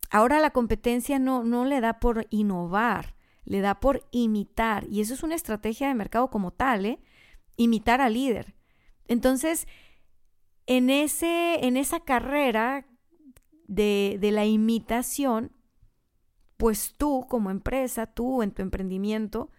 [0.08, 3.14] Ahora la competencia no, no le da por innovar,
[3.44, 4.86] le da por imitar.
[4.88, 7.02] Y eso es una estrategia de mercado como tal, ¿eh?
[7.56, 8.54] Imitar al líder.
[9.08, 9.68] Entonces,
[10.64, 12.86] en, ese, en esa carrera
[13.66, 15.52] de, de la imitación,
[16.58, 19.50] pues tú como empresa, tú en tu emprendimiento,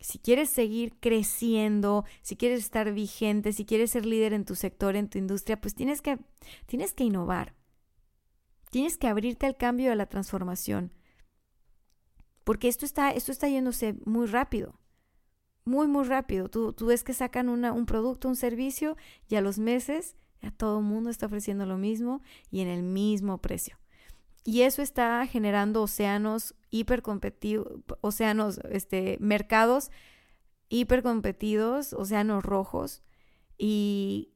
[0.00, 4.96] si quieres seguir creciendo, si quieres estar vigente, si quieres ser líder en tu sector,
[4.96, 6.18] en tu industria, pues tienes que,
[6.66, 7.54] tienes que innovar.
[8.70, 10.92] Tienes que abrirte al cambio, a la transformación.
[12.42, 14.78] Porque esto está, esto está yéndose muy rápido.
[15.64, 16.50] Muy, muy rápido.
[16.50, 18.96] Tú, tú ves que sacan un producto, un servicio,
[19.28, 22.20] y a los meses ya todo el mundo está ofreciendo lo mismo
[22.50, 23.78] y en el mismo precio.
[24.44, 27.66] Y eso está generando océanos hipercompetitivos,
[28.02, 29.90] océanos, este, mercados
[30.68, 33.02] hipercompetidos, océanos rojos.
[33.56, 34.30] Y,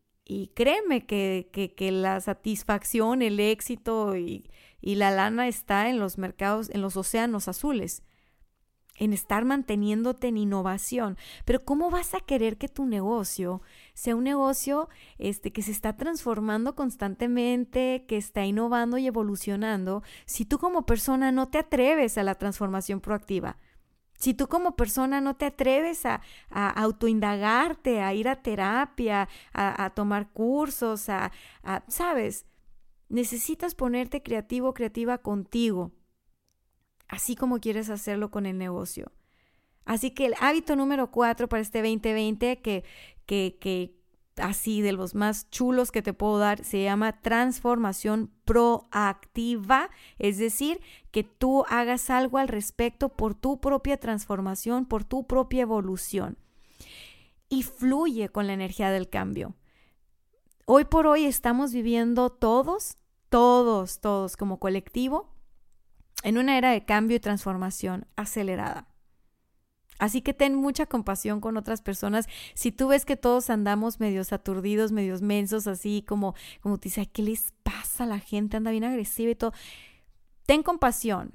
[0.54, 4.50] créeme que, que, la satisfacción, el éxito y,
[4.80, 8.02] y la lana está en los mercados, en los océanos azules
[8.98, 11.16] en estar manteniéndote en innovación.
[11.44, 13.62] Pero ¿cómo vas a querer que tu negocio
[13.94, 14.88] sea un negocio
[15.18, 21.32] este, que se está transformando constantemente, que está innovando y evolucionando, si tú como persona
[21.32, 23.56] no te atreves a la transformación proactiva?
[24.14, 26.20] Si tú como persona no te atreves a,
[26.50, 31.30] autoindagarte, a ir a terapia, a, tomar cursos, a,
[31.62, 32.44] a, ¿sabes?
[33.08, 35.92] Necesitas ponerte creativo, creativa contigo
[37.08, 39.12] así como quieres hacerlo con el negocio.
[39.84, 42.84] Así que el hábito número cuatro para este 2020, que,
[43.24, 43.98] que, que
[44.36, 50.80] así de los más chulos que te puedo dar, se llama transformación proactiva, es decir,
[51.10, 56.38] que tú hagas algo al respecto por tu propia transformación, por tu propia evolución.
[57.48, 59.54] Y fluye con la energía del cambio.
[60.66, 62.98] Hoy por hoy estamos viviendo todos,
[63.30, 65.32] todos, todos como colectivo,
[66.22, 68.88] en una era de cambio y transformación acelerada.
[69.98, 72.28] Así que ten mucha compasión con otras personas.
[72.54, 77.06] Si tú ves que todos andamos medios aturdidos, medios mensos, así como, como te dice,
[77.06, 78.56] ¿qué les pasa a la gente?
[78.56, 79.52] Anda bien agresiva y todo.
[80.46, 81.32] Ten compasión,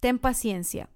[0.00, 0.90] ten paciencia.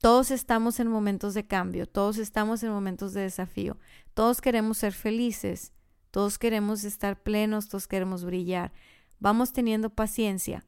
[0.00, 3.78] Todos estamos en momentos de cambio, todos estamos en momentos de desafío,
[4.14, 5.72] todos queremos ser felices,
[6.12, 8.72] todos queremos estar plenos, todos queremos brillar.
[9.18, 10.64] Vamos teniendo paciencia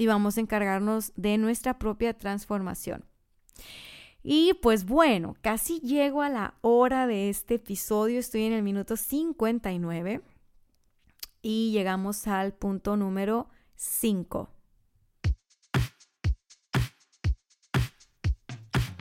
[0.00, 3.04] y vamos a encargarnos de nuestra propia transformación.
[4.22, 8.96] Y pues bueno, casi llego a la hora de este episodio, estoy en el minuto
[8.96, 10.22] 59
[11.42, 14.48] y llegamos al punto número 5.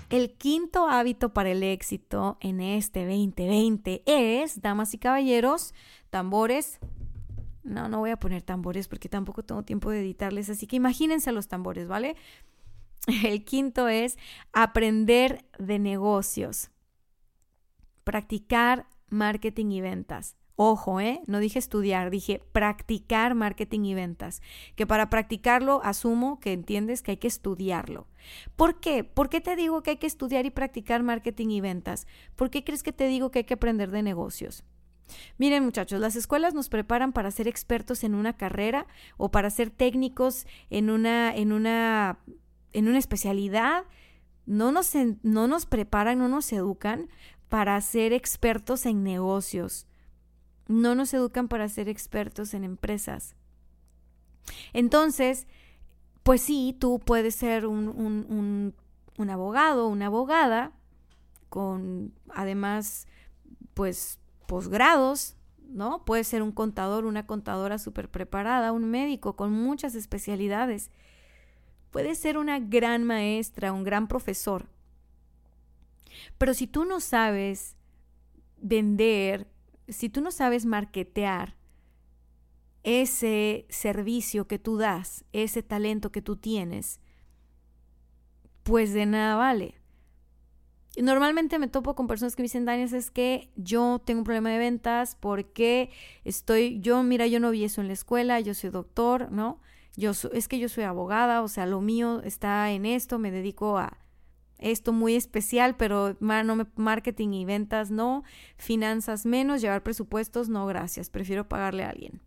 [0.10, 5.74] El quinto hábito para el éxito en este 2020 es, damas y caballeros,
[6.10, 6.78] tambores,
[7.64, 11.32] no, no voy a poner tambores porque tampoco tengo tiempo de editarles, así que imagínense
[11.32, 12.16] los tambores, ¿vale?
[13.24, 14.18] El quinto es
[14.53, 16.72] aprender de negocios,
[18.03, 20.36] practicar marketing y ventas.
[20.62, 21.22] Ojo, ¿eh?
[21.26, 24.41] No dije estudiar, dije practicar marketing y ventas.
[24.76, 28.07] Que para practicarlo asumo que entiendes que hay que estudiarlo.
[28.57, 29.05] ¿Por qué?
[29.05, 32.07] ¿Por qué te digo que hay que estudiar y practicar marketing y ventas?
[32.36, 34.66] ¿Por qué crees que te digo que hay que aprender de negocios?
[35.38, 38.88] Miren muchachos, las escuelas nos preparan para ser expertos en una carrera
[39.18, 42.20] o para ser técnicos en una, en una,
[42.74, 43.86] en una especialidad.
[44.45, 44.93] No nos,
[45.24, 47.10] no nos preparan, no nos educan
[47.49, 49.88] para ser expertos en negocios.
[50.68, 53.36] No nos educan para ser expertos en empresas.
[54.74, 55.47] Entonces,
[56.24, 58.76] pues sí, tú puedes ser un, un, un,
[59.18, 60.72] un abogado, una abogada,
[61.49, 63.07] con además,
[63.74, 64.20] pues
[64.50, 65.38] posgrados,
[65.70, 66.04] ¿no?
[66.06, 70.89] Puede ser un contador, una contadora súper preparada, un médico con muchas especialidades.
[71.91, 74.68] Puede ser una gran maestra, un gran profesor.
[76.39, 77.78] Pero si tú no sabes
[78.58, 79.47] vender,
[79.88, 81.56] si tú no sabes marketear
[82.82, 87.00] ese servicio que tú das, ese talento que tú tienes,
[88.64, 89.78] pues de nada vale.
[90.97, 94.49] Normalmente me topo con personas que me dicen, Daniel, es que yo tengo un problema
[94.49, 95.91] de ventas porque
[96.23, 99.61] estoy, yo, mira, yo no vi eso en la escuela, yo soy doctor, ¿no?
[99.95, 103.77] Yo es que yo soy abogada, o sea, lo mío está en esto, me dedico
[103.77, 103.97] a
[104.57, 108.23] esto muy especial, pero marketing y ventas no,
[108.57, 112.21] finanzas menos, llevar presupuestos no, gracias, prefiero pagarle a alguien.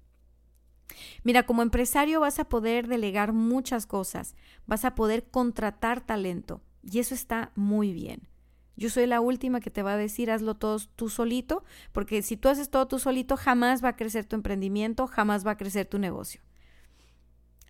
[1.25, 4.35] Mira, como empresario vas a poder delegar muchas cosas,
[4.67, 8.32] vas a poder contratar talento y eso está muy bien.
[8.77, 12.37] Yo soy la última que te va a decir hazlo todo tú solito, porque si
[12.37, 15.87] tú haces todo tú solito, jamás va a crecer tu emprendimiento, jamás va a crecer
[15.87, 16.41] tu negocio.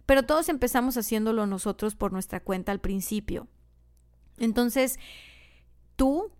[0.06, 3.48] Pero todos empezamos haciéndolo nosotros por nuestra cuenta al principio.
[4.38, 4.98] Entonces,
[5.96, 6.32] tú,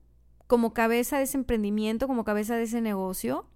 [0.47, 3.47] como cabeza de ese emprendimiento, como cabeza de ese negocio,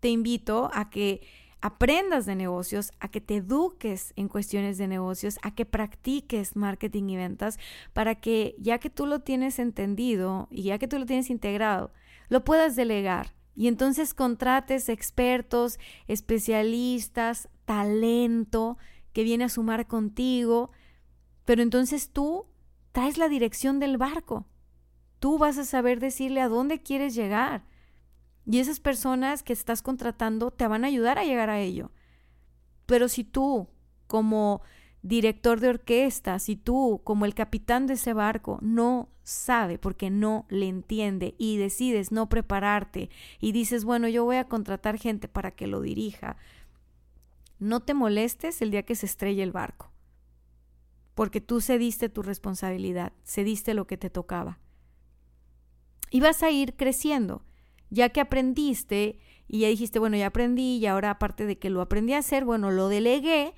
[0.00, 1.22] te invito a que
[1.60, 7.08] aprendas de negocios, a que te eduques en cuestiones de negocios, a que practiques marketing
[7.10, 7.58] y ventas,
[7.92, 11.92] para que ya que tú lo tienes entendido y ya que tú lo tienes integrado,
[12.28, 13.34] lo puedas delegar.
[13.54, 18.78] Y entonces contrates expertos, especialistas, talento
[19.12, 20.70] que viene a sumar contigo,
[21.44, 22.46] pero entonces tú
[22.92, 24.46] traes la dirección del barco.
[25.18, 27.64] Tú vas a saber decirle a dónde quieres llegar.
[28.50, 31.92] Y esas personas que estás contratando te van a ayudar a llegar a ello.
[32.84, 33.68] Pero si tú,
[34.08, 34.62] como
[35.02, 40.46] director de orquesta, si tú, como el capitán de ese barco, no sabe porque no
[40.48, 45.52] le entiende y decides no prepararte y dices, bueno, yo voy a contratar gente para
[45.52, 46.36] que lo dirija,
[47.60, 49.92] no te molestes el día que se estrelle el barco,
[51.14, 54.58] porque tú cediste tu responsabilidad, cediste lo que te tocaba.
[56.10, 57.44] Y vas a ir creciendo,
[57.90, 61.80] ya que aprendiste y ya dijiste, bueno, ya aprendí y ahora aparte de que lo
[61.80, 63.52] aprendí a hacer, bueno, lo delegué,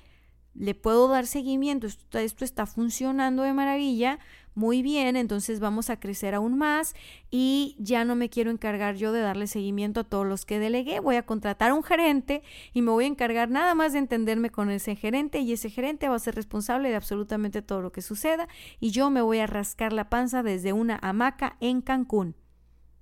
[0.55, 4.19] le puedo dar seguimiento, esto, esto, está funcionando de maravilla,
[4.55, 6.93] muy bien, entonces vamos a crecer aún más
[7.31, 10.99] y ya no me quiero encargar yo de darle seguimiento a todos los que delegué,
[10.99, 14.51] voy a contratar a un gerente y me voy a encargar nada más de entenderme
[14.51, 18.03] con ese gerente y ese gerente va a ser responsable de absolutamente todo lo que
[18.03, 18.47] suceda
[18.79, 22.35] y yo me voy a rascar la panza desde una hamaca en Cancún.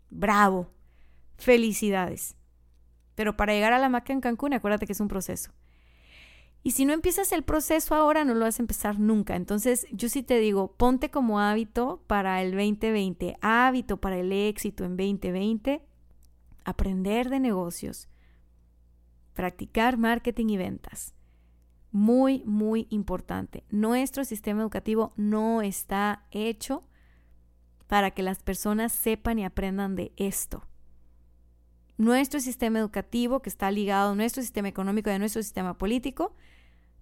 [0.09, 0.71] Bravo,
[1.41, 2.35] felicidades.
[3.15, 5.51] Pero para llegar a la hamaca en Cancún, acuérdate que es un proceso.
[6.63, 9.35] Y si no empiezas el proceso ahora, no lo vas a empezar nunca.
[9.35, 14.83] Entonces, yo sí te digo, ponte como hábito para el 2020, hábito para el éxito
[14.85, 15.83] en 2020,
[16.63, 18.09] aprender de negocios,
[19.33, 21.15] practicar marketing y ventas.
[21.91, 23.65] Muy, muy importante.
[23.69, 26.83] Nuestro sistema educativo no está hecho
[27.87, 30.65] para que las personas sepan y aprendan de esto.
[32.01, 36.33] Nuestro sistema educativo, que está ligado a nuestro sistema económico y a nuestro sistema político,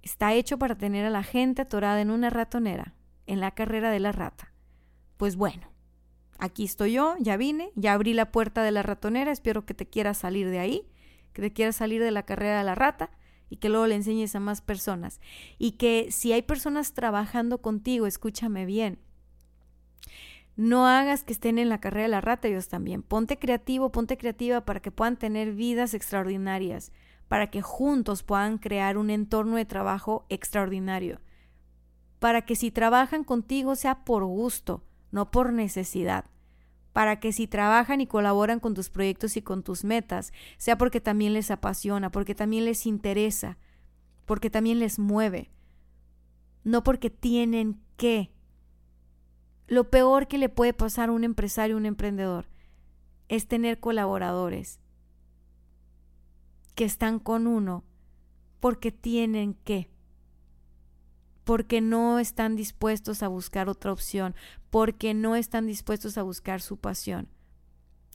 [0.02, 2.96] está hecho para tener a la gente atorada en una ratonera,
[3.26, 4.52] en la carrera de la rata.
[5.16, 5.72] Pues bueno,
[6.38, 9.88] aquí estoy yo, ya vine, ya abrí la puerta de la ratonera, espero que te
[9.88, 10.86] quieras salir de ahí,
[11.32, 13.10] que te quieras salir de la carrera de la rata
[13.50, 15.22] y que luego le enseñes a más personas.
[15.58, 19.00] Y que si hay personas trabajando contigo, escúchame bien,
[20.60, 23.02] no hagas que estén en la carrera de la rata ellos también.
[23.02, 26.92] Ponte creativo, ponte creativa para que puedan tener vidas extraordinarias
[27.30, 31.22] para que juntos puedan crear un entorno de trabajo extraordinario,
[32.18, 36.26] para que si trabajan contigo sea por gusto, no por necesidad,
[36.92, 41.00] para que si trabajan y colaboran con tus proyectos y con tus metas, sea porque
[41.00, 43.58] también les apasiona, porque también les interesa,
[44.26, 45.52] porque también les mueve,
[46.64, 48.34] no porque tienen que.
[49.70, 52.48] Lo peor que le puede pasar a un empresario, un emprendedor,
[53.28, 54.80] es tener colaboradores,
[56.74, 57.84] que están con uno
[58.60, 59.88] porque tienen que,
[61.44, 64.34] porque no están dispuestos a buscar otra opción,
[64.72, 67.30] porque no están dispuestos a buscar su pasión.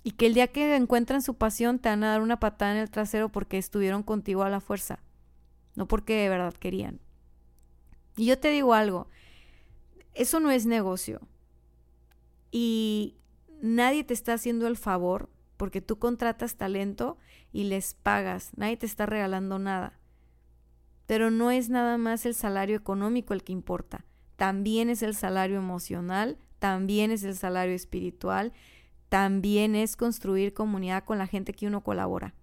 [0.03, 2.79] Y que el día que encuentran su pasión te van a dar una patada en
[2.79, 5.05] el trasero porque estuvieron contigo a la fuerza,
[5.77, 6.99] no porque de verdad querían.
[8.17, 9.09] Y yo te digo algo,
[10.15, 11.21] eso no es negocio.
[12.57, 13.17] Y
[13.63, 17.19] nadie te está haciendo el favor porque tú contratas talento
[17.53, 19.99] y les pagas, nadie te está regalando nada.
[21.07, 24.05] Pero no es nada más el salario económico el que importa,
[24.37, 28.53] también es el salario emocional, también es el salario espiritual,
[29.09, 32.37] también es construir comunidad con la gente que uno colabora.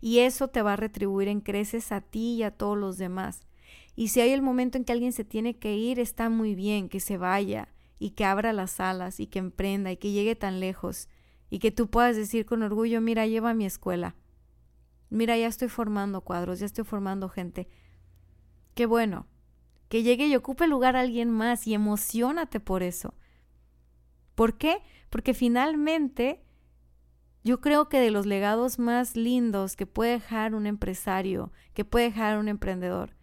[0.00, 3.40] Y eso te va a retribuir en creces a ti y a todos los demás.
[3.96, 6.88] Y si hay el momento en que alguien se tiene que ir, está muy bien
[6.88, 7.68] que se vaya
[8.02, 11.08] y que abra las alas y que emprenda y que llegue tan lejos
[11.50, 14.16] y que tú puedas decir con orgullo, mira, lleva a mi escuela.
[15.08, 17.68] Mira, ya estoy formando cuadros, ya estoy formando gente.
[18.74, 19.28] Qué bueno.
[19.88, 23.14] Que llegue y ocupe lugar alguien más y emocionate por eso.
[24.34, 24.82] ¿Por qué?
[25.08, 26.42] Porque finalmente
[27.44, 32.06] yo creo que de los legados más lindos que puede dejar un empresario, que puede
[32.06, 33.14] dejar un emprendedor,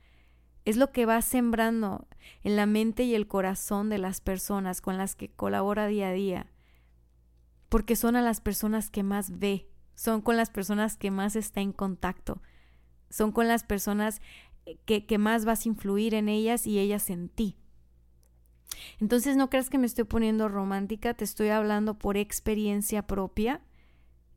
[0.69, 2.07] es lo que va sembrando
[2.43, 6.13] en la mente y el corazón de las personas con las que colabora día a
[6.13, 6.51] día
[7.69, 11.61] porque son a las personas que más ve, son con las personas que más está
[11.61, 12.41] en contacto,
[13.09, 14.21] son con las personas
[14.85, 17.57] que, que más vas a influir en ellas y ellas en ti.
[18.99, 23.61] Entonces no creas que me estoy poniendo romántica, te estoy hablando por experiencia propia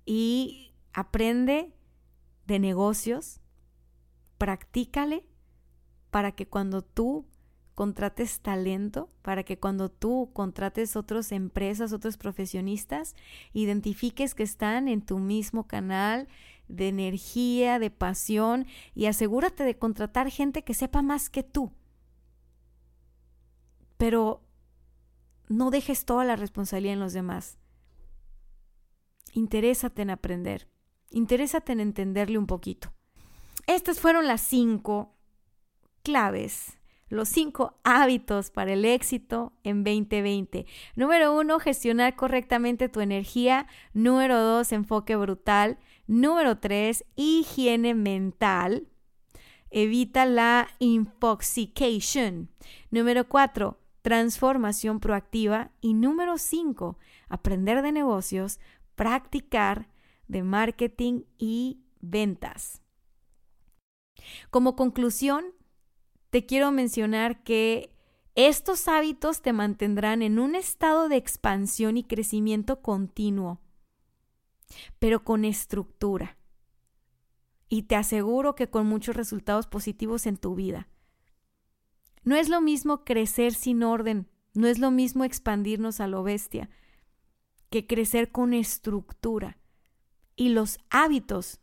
[0.05, 1.73] y aprende
[2.47, 3.41] de negocios,
[4.39, 5.25] practícale
[6.13, 7.27] para que cuando tú
[7.75, 13.17] contrates talento para que cuando tú contrates otras empresas, otros profesionistas,
[13.55, 16.29] identifiques que están en tu mismo canal
[16.69, 21.73] de energía, de pasión y asegúrate de contratar gente que sepa más que tú.
[23.97, 24.43] Pero
[25.49, 27.59] no dejes toda la responsabilidad en los demás.
[29.33, 30.69] Interésate en aprender.
[31.11, 32.93] Interésate en entenderle un poquito.
[33.67, 35.17] Estas fueron las cinco
[36.03, 36.79] claves
[37.13, 40.65] los cinco hábitos para el éxito en 2020.
[40.97, 43.67] Número uno, gestionar correctamente tu energía.
[43.93, 45.79] Número dos, enfoque brutal.
[46.07, 48.89] Número tres, higiene mental.
[49.71, 52.49] evita la infoxication.
[52.91, 55.71] Número cuatro, transformación proactiva.
[55.83, 56.97] Y número cinco,
[57.29, 58.59] aprender de negocios,
[58.95, 59.87] practicar
[60.29, 62.81] de marketing y ventas.
[64.49, 65.45] Como conclusión,
[66.33, 67.95] te quiero mencionar que
[68.35, 73.61] estos hábitos te mantendrán en un estado de expansión y crecimiento continuo,
[74.99, 76.39] pero con estructura.
[77.69, 80.89] Y te aseguro que con muchos resultados positivos en tu vida.
[82.25, 86.71] No es lo mismo crecer sin orden, no es lo mismo expandirnos a lo bestia,
[87.69, 89.59] que crecer con estructura.
[90.35, 91.61] Y los hábitos,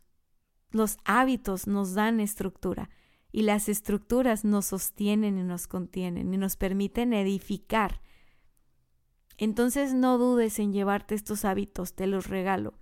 [0.70, 2.88] los hábitos nos dan estructura
[3.32, 8.00] y las estructuras nos sostienen y nos contienen y nos permiten edificar.
[9.38, 12.74] Entonces no dudes en llevarte estos hábitos, te los regalo.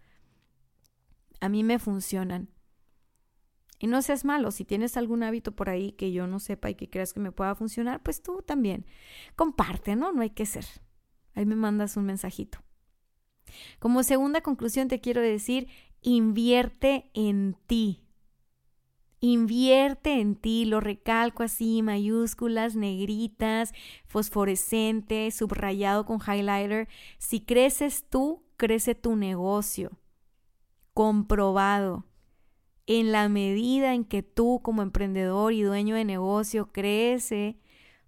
[1.41, 2.49] A mí me funcionan.
[3.79, 6.75] Y no seas malo, si tienes algún hábito por ahí que yo no sepa y
[6.75, 8.87] que creas que me pueda funcionar, pues tú también.
[9.37, 10.11] Comparte, ¿no?
[10.11, 10.65] No hay que ser.
[11.35, 12.59] Ahí me mandas un mensajito.
[13.79, 15.69] Como segunda conclusión te quiero decir,
[16.03, 18.08] invierte en ti.
[19.21, 23.73] Invierte en ti, lo recalco así, mayúsculas, negritas,
[24.07, 26.89] fosforescente, subrayado con highlighter.
[27.19, 29.99] Si creces tú, crece tu negocio.
[30.95, 32.05] Comprobado.
[32.87, 37.59] En la medida en que tú como emprendedor y dueño de negocio crece,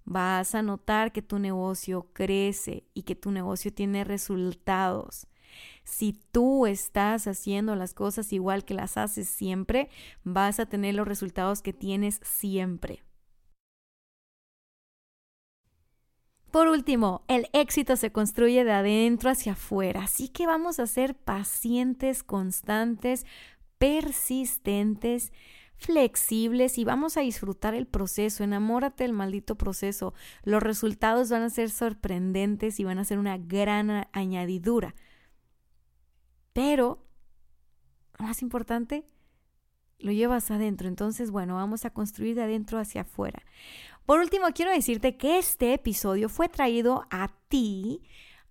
[0.04, 5.26] vas a notar que tu negocio crece y que tu negocio tiene resultados.
[5.84, 9.88] Si tú estás haciendo las cosas igual que las haces siempre,
[10.24, 13.02] vas a tener los resultados que tienes siempre.
[16.50, 21.14] Por último, el éxito se construye de adentro hacia afuera, así que vamos a ser
[21.14, 23.24] pacientes, constantes,
[23.78, 25.32] persistentes,
[25.76, 28.42] flexibles y vamos a disfrutar el proceso.
[28.42, 30.12] Enamórate del maldito proceso.
[30.42, 34.96] Los resultados van a ser sorprendentes y van a ser una gran añadidura
[36.52, 37.06] pero,
[38.18, 39.04] más importante,
[39.98, 40.88] lo llevas adentro.
[40.88, 43.42] Entonces, bueno, vamos a construir de adentro hacia afuera.
[44.06, 48.02] Por último, quiero decirte que este episodio fue traído a ti,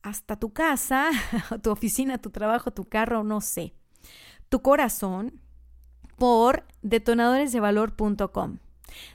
[0.01, 1.09] hasta tu casa,
[1.63, 3.73] tu oficina, tu trabajo, tu carro, no sé,
[4.47, 5.41] tu corazón,
[6.17, 8.59] por detonadoresdevalor.com.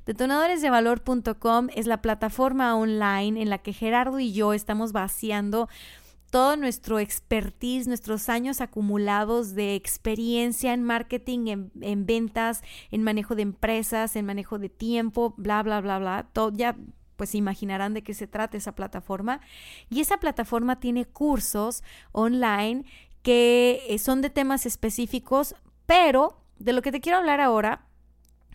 [0.07, 5.69] Detonadoresdevalor.com es la plataforma online en la que Gerardo y yo estamos vaciando
[6.35, 13.43] todo nuestro expertise, nuestros años acumulados de experiencia en marketing, en, ventas, en manejo de
[13.43, 16.27] empresas, en manejo de tiempo, bla, bla, bla, bla.
[16.33, 16.75] Todo, ya
[17.15, 19.43] pues se imaginarán de qué se trata esa plataforma.
[19.89, 22.85] Y esa plataforma tiene cursos online
[23.23, 25.55] que eh, son de temas específicos,
[25.87, 27.87] pero de lo que te quiero hablar ahora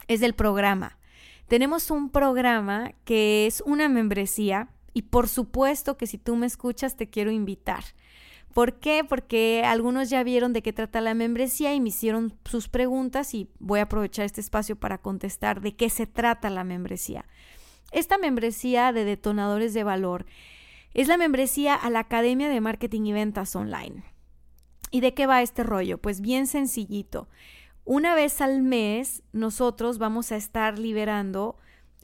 [0.09, 0.97] es del programa.
[1.47, 4.67] Tenemos un programa que es una membresía
[4.99, 7.85] y por supuesto que si tú me escuchas te quiero invitar.
[8.53, 9.05] ¿Por qué?
[9.07, 13.49] Porque algunos ya vieron de qué trata la membresía y me hicieron sus preguntas y
[13.59, 17.23] voy a aprovechar este espacio para contestar de qué se trata la membresía.
[17.93, 20.25] Esta membresía de detonadores de valor
[20.93, 24.03] es la membresía a la Academia de Marketing y Ventas Online.
[24.91, 25.97] ¿Y de qué va este rollo?
[25.97, 27.29] Pues bien sencillito.
[27.85, 31.55] Una vez al mes nosotros vamos a estar liberando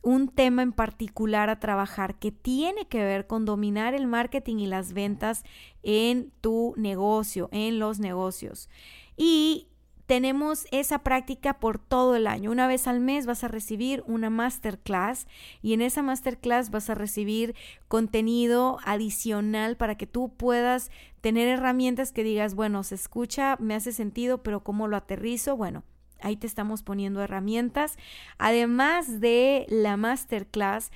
[0.05, 4.67] un tema en particular a trabajar que tiene que ver con dominar el marketing y
[4.67, 5.43] las ventas
[5.81, 8.69] en tu negocio, en los negocios.
[9.17, 9.67] Y
[10.05, 12.51] tenemos esa práctica por todo el año.
[12.51, 15.25] Una vez al mes vas a recibir una masterclass
[15.63, 17.55] y en esa masterclass vas a recibir
[17.87, 20.91] contenido adicional para que tú puedas
[21.21, 25.57] tener herramientas que digas, bueno, se escucha, me hace sentido, pero ¿cómo lo aterrizo?
[25.57, 25.83] Bueno,
[26.21, 27.97] Ahí te estamos poniendo herramientas.
[28.37, 30.91] Además de la masterclass,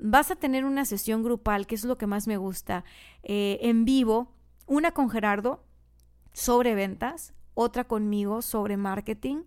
[0.00, 2.84] vas a tener una sesión grupal, que es lo que más me gusta,
[3.22, 4.32] eh, en vivo,
[4.66, 5.64] una con Gerardo
[6.32, 9.44] sobre ventas, otra conmigo sobre marketing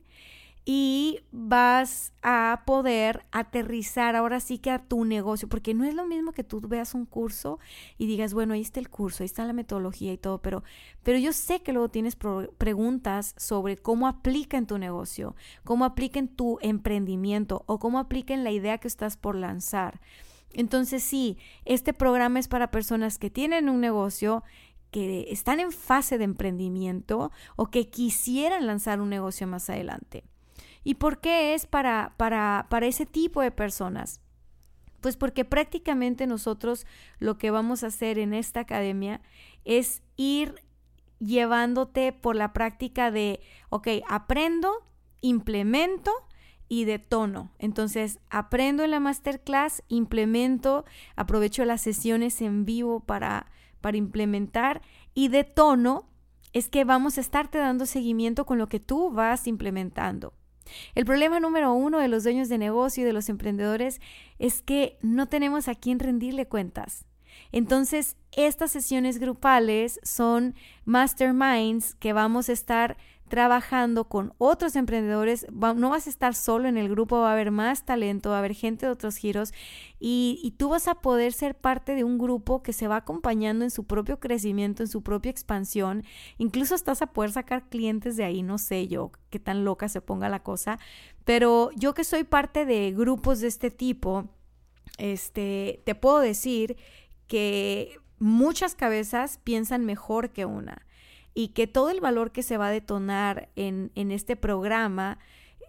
[0.72, 6.06] y vas a poder aterrizar ahora sí que a tu negocio, porque no es lo
[6.06, 7.58] mismo que tú veas un curso
[7.98, 10.64] y digas, bueno, ahí está el curso, ahí está la metodología y todo, pero,
[11.02, 16.20] pero yo sé que luego tienes preguntas sobre cómo aplica en tu negocio, cómo aplica
[16.20, 20.00] en tu emprendimiento o cómo aplica en la idea que estás por lanzar.
[20.54, 24.44] Entonces sí, este programa es para personas que tienen un negocio
[24.91, 30.26] que están en fase de emprendimiento o que quisieran lanzar un negocio más adelante.
[30.84, 34.22] ¿Y por qué es para, para, para ese tipo de personas?
[35.01, 36.85] Pues porque prácticamente nosotros
[37.19, 39.22] lo que vamos a hacer en esta academia
[39.65, 40.61] es ir
[41.19, 44.72] llevándote por la práctica de, ok, aprendo,
[45.22, 46.11] implemento
[46.68, 47.51] y de tono.
[47.60, 50.85] Entonces, aprendo en la masterclass, implemento,
[51.15, 53.47] aprovecho las sesiones en vivo para,
[53.81, 54.81] para implementar
[55.14, 56.07] y de tono
[56.53, 60.34] es que vamos a estarte dando seguimiento con lo que tú vas implementando.
[60.96, 64.02] El problema número uno de los dueños de negocio y de los emprendedores
[64.38, 67.06] es que no tenemos a quién rendirle cuentas.
[67.52, 70.56] Entonces, estas sesiones grupales son
[70.86, 72.98] masterminds que vamos a estar
[73.30, 75.45] trabajando con otros emprendedores.
[75.51, 78.39] no vas a estar solo en el grupo, va a haber más talento, va a
[78.39, 79.53] haber gente de otros giros
[79.99, 83.64] y, y, tú vas a poder ser parte de un grupo que se va acompañando
[83.64, 86.03] en su propio crecimiento, en su propia expansión.
[86.38, 90.01] Incluso estás a poder sacar clientes de ahí, no sé yo qué tan loca se
[90.01, 90.80] ponga la cosa,
[91.23, 94.27] pero yo que soy parte de grupos de este tipo,
[94.97, 96.77] este, te puedo decir
[97.27, 100.85] que muchas cabezas piensan mejor que una
[101.34, 105.19] y que todo el valor que se va a detonar en, este programa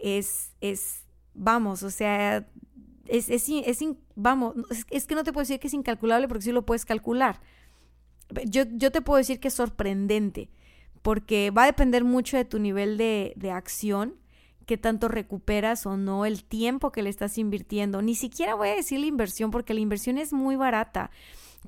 [0.00, 1.04] es, es,
[1.34, 2.48] vamos, o sea,
[3.06, 3.84] es, es, es
[4.14, 4.54] vamos,
[4.90, 7.40] es, que no te puedo decir que es incalculable porque sí lo puedes calcular.
[8.46, 10.50] Yo, yo te puedo decir que es sorprendente
[11.02, 14.20] porque va a depender mucho de tu nivel de, de acción
[14.70, 18.02] qué tanto recuperas o no el tiempo que le estás invirtiendo.
[18.02, 21.10] Ni siquiera voy a decir la inversión porque la inversión es muy barata.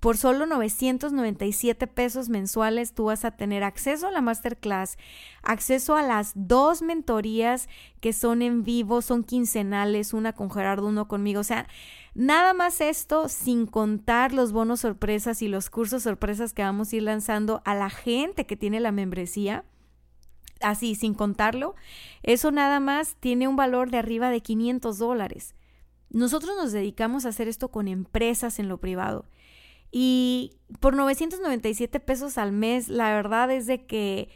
[0.01, 4.97] Por solo 997 pesos mensuales tú vas a tener acceso a la masterclass,
[5.43, 7.69] acceso a las dos mentorías
[8.01, 11.41] que son en vivo, son quincenales, una con Gerardo, uno conmigo.
[11.41, 11.69] O sea,
[12.15, 16.97] nada más esto sin contar los bonos sorpresas y los cursos sorpresas que vamos a
[16.97, 19.65] ir lanzando a la gente que tiene la membresía
[20.61, 21.75] así sin contarlo,
[22.23, 25.55] eso nada más tiene un valor de arriba de 500 dólares.
[26.09, 29.27] Nosotros nos dedicamos a hacer esto con empresas en lo privado
[29.93, 34.31] y por 997 pesos al mes, la verdad es de que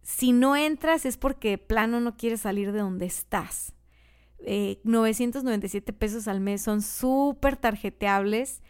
[0.00, 3.74] si no entras es porque plano no quieres salir de donde estás.
[4.44, 8.62] 997 eh, pesos al mes son súper tarjeteables.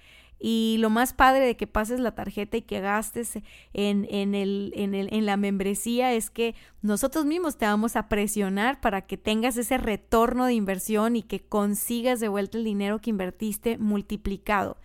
[0.44, 3.36] Y lo más padre de que pases la tarjeta y que gastes
[3.72, 8.08] en, en, el, en, el, en la membresía es que nosotros mismos te vamos a
[8.08, 13.00] presionar para que tengas ese retorno de inversión y que consigas de vuelta el dinero
[13.00, 14.78] que invertiste multiplicado.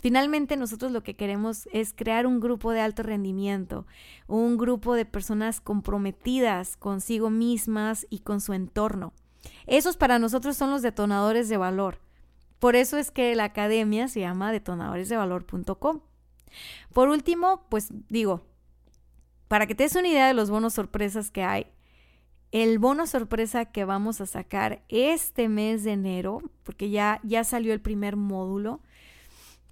[0.00, 3.86] Finalmente nosotros lo que queremos es crear un grupo de alto rendimiento,
[4.26, 9.12] un grupo de personas comprometidas consigo mismas y con su entorno.
[9.66, 11.98] Esos para nosotros son los detonadores de valor.
[12.58, 16.00] Por eso es que la academia se llama detonadoresdevalor.com.
[16.92, 18.42] Por último, pues digo,
[19.48, 21.66] para que te des una idea de los bonos sorpresas que hay,
[22.50, 27.72] el bono sorpresa que vamos a sacar este mes de enero, porque ya, ya salió
[27.72, 28.80] el primer módulo,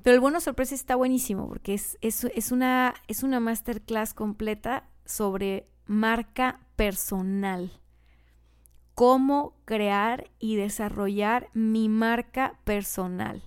[0.06, 5.66] pero el bono sorpresa está buenísimo porque es, es, una, es una masterclass completa sobre
[5.84, 7.72] marca personal.
[8.94, 13.42] Cómo crear y desarrollar mi marca personal.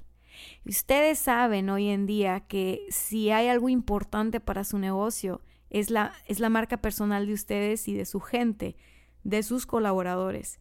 [0.66, 6.12] Ustedes saben hoy en día que si hay algo importante para su negocio, es la,
[6.26, 8.76] es la marca personal de ustedes y de su gente,
[9.24, 10.60] de sus colaboradores.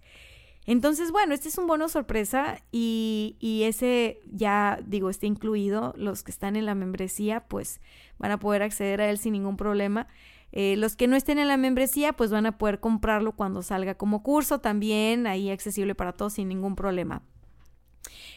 [0.69, 5.95] Entonces, bueno, este es un bono sorpresa y, ese ya digo, está incluido.
[5.97, 7.81] Los que están en la membresía, pues
[8.19, 10.09] van a poder acceder a él sin ningún problema.
[10.53, 13.95] Eh, los que no estén en la membresía, pues van a poder comprarlo cuando salga
[13.95, 17.23] como curso también, ahí accesible para todos sin ningún problema.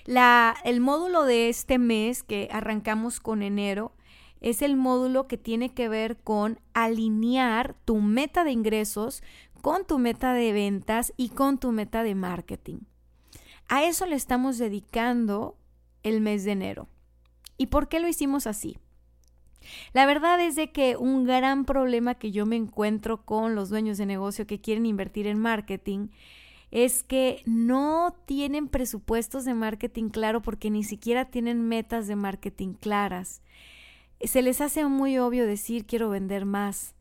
[0.05, 3.91] La, el módulo de este mes que arrancamos con enero
[4.39, 9.21] es el módulo que tiene que ver con alinear tu meta de ingresos
[9.61, 12.79] con tu meta de ventas y con tu meta de marketing.
[13.67, 15.55] A eso le estamos dedicando
[16.03, 16.87] el mes de enero.
[17.57, 18.77] ¿Y por qué lo hicimos así?
[19.93, 23.97] La verdad es de que un gran problema que yo me encuentro con los dueños
[23.97, 26.09] de negocio que quieren invertir en marketing
[26.71, 32.73] es que no tienen presupuestos de marketing claro porque ni siquiera tienen metas de marketing
[32.73, 33.41] claras.
[34.23, 36.95] Se les hace muy obvio decir quiero vender más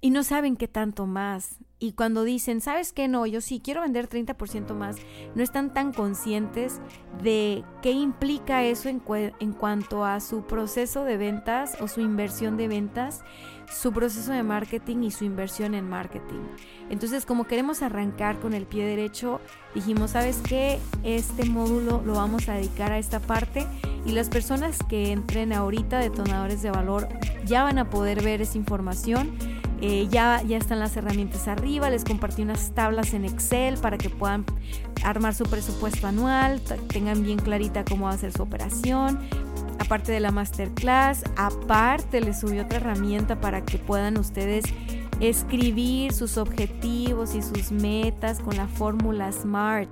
[0.00, 1.56] y no saben qué tanto más.
[1.82, 3.08] Y cuando dicen, ¿sabes qué?
[3.08, 4.96] No, yo sí quiero vender 30% más,
[5.34, 6.78] no están tan conscientes
[7.22, 9.02] de qué implica eso en,
[9.40, 13.24] en, cuanto a su proceso de ventas o su inversión de ventas,
[13.70, 16.42] su proceso de marketing y su inversión en marketing.
[16.90, 19.40] Entonces, como queremos arrancar con el pie derecho,
[19.74, 20.78] dijimos, ¿sabes qué?
[21.02, 23.66] Este módulo lo vamos a dedicar a esta parte
[24.04, 27.08] y las personas que entren ahorita, detonadores de valor,
[27.46, 32.04] ya van a poder ver esa información eh, ya, ya están las herramientas arriba, les
[32.04, 34.44] compartí unas tablas en Excel para que puedan
[35.02, 39.18] armar su presupuesto anual, tengan bien clarita cómo va a ser su operación.
[39.78, 44.64] Aparte de la masterclass, aparte les subí otra herramienta para que puedan ustedes
[45.20, 49.90] escribir sus objetivos y sus metas con la fórmula SMART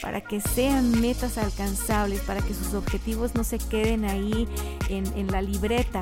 [0.00, 4.48] para que sean metas alcanzables, para que sus objetivos no se queden ahí
[4.88, 6.00] en, en la libreta.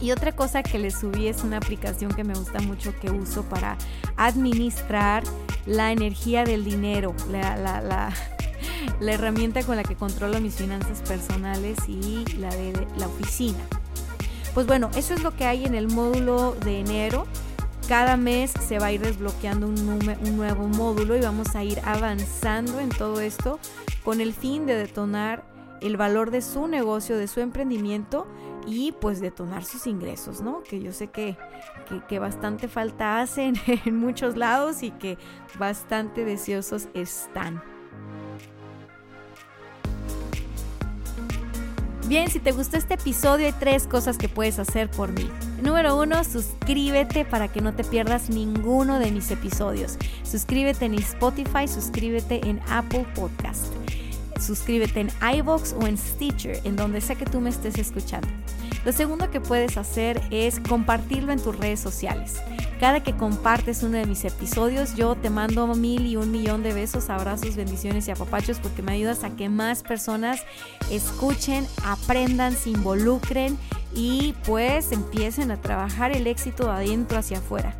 [0.00, 3.42] Y otra cosa que les subí es una aplicación que me gusta mucho que uso
[3.44, 3.78] para
[4.16, 5.22] administrar
[5.64, 7.56] la energía del dinero, la,
[9.00, 13.58] la herramienta con la que controlo mis finanzas personales y la de la oficina.
[14.56, 17.26] Pues bueno, eso es lo que hay en el módulo de enero.
[17.88, 21.80] Cada mes se va a ir desbloqueando un, un, nuevo módulo y vamos a ir
[21.84, 23.60] avanzando en todo esto
[24.02, 25.44] con el fin de detonar
[25.82, 28.26] el valor de su negocio, de su emprendimiento
[28.66, 30.62] y pues detonar sus ingresos, ¿no?
[30.62, 31.36] Que yo sé que,
[32.08, 35.16] que, bastante falta hacen en muchos lados y que
[35.58, 37.62] bastante deseosos están.
[42.08, 45.28] Bien, si te gustó este episodio hay tres cosas que puedes hacer por mí.
[45.60, 49.98] Número uno, suscríbete para que no te pierdas ninguno de mis episodios.
[50.22, 53.72] Suscríbete en Spotify, suscríbete en Apple Podcast.
[54.40, 58.28] Suscríbete en iVoox o en Stitcher, en donde sea que tú me estés escuchando.
[58.84, 62.36] Lo segundo que puedes hacer es compartirlo en tus redes sociales.
[62.78, 66.72] Cada que compartes uno de mis episodios, yo te mando mil y un millón de
[66.72, 70.42] besos, abrazos, bendiciones y apapachos porque me ayudas a que más personas
[70.90, 73.58] escuchen, aprendan, se involucren
[73.94, 77.74] y pues empiecen a trabajar el éxito de adentro hacia afuera.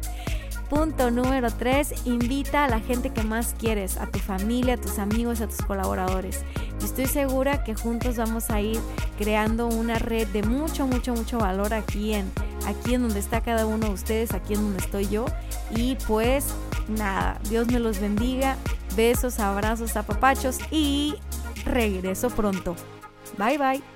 [0.69, 4.99] Punto número 3, invita a la gente que más quieres, a tu familia, a tus
[4.99, 6.43] amigos, a tus colaboradores.
[6.83, 8.81] Estoy segura que juntos vamos a ir
[9.17, 12.31] creando una red de mucho, mucho, mucho valor aquí en,
[12.67, 15.27] aquí en donde está cada uno de ustedes, aquí en donde estoy yo.
[15.71, 16.47] Y pues
[16.89, 18.57] nada, Dios me los bendiga.
[18.97, 21.15] Besos, abrazos, apapachos y
[21.65, 22.75] regreso pronto.
[23.39, 23.96] Bye bye.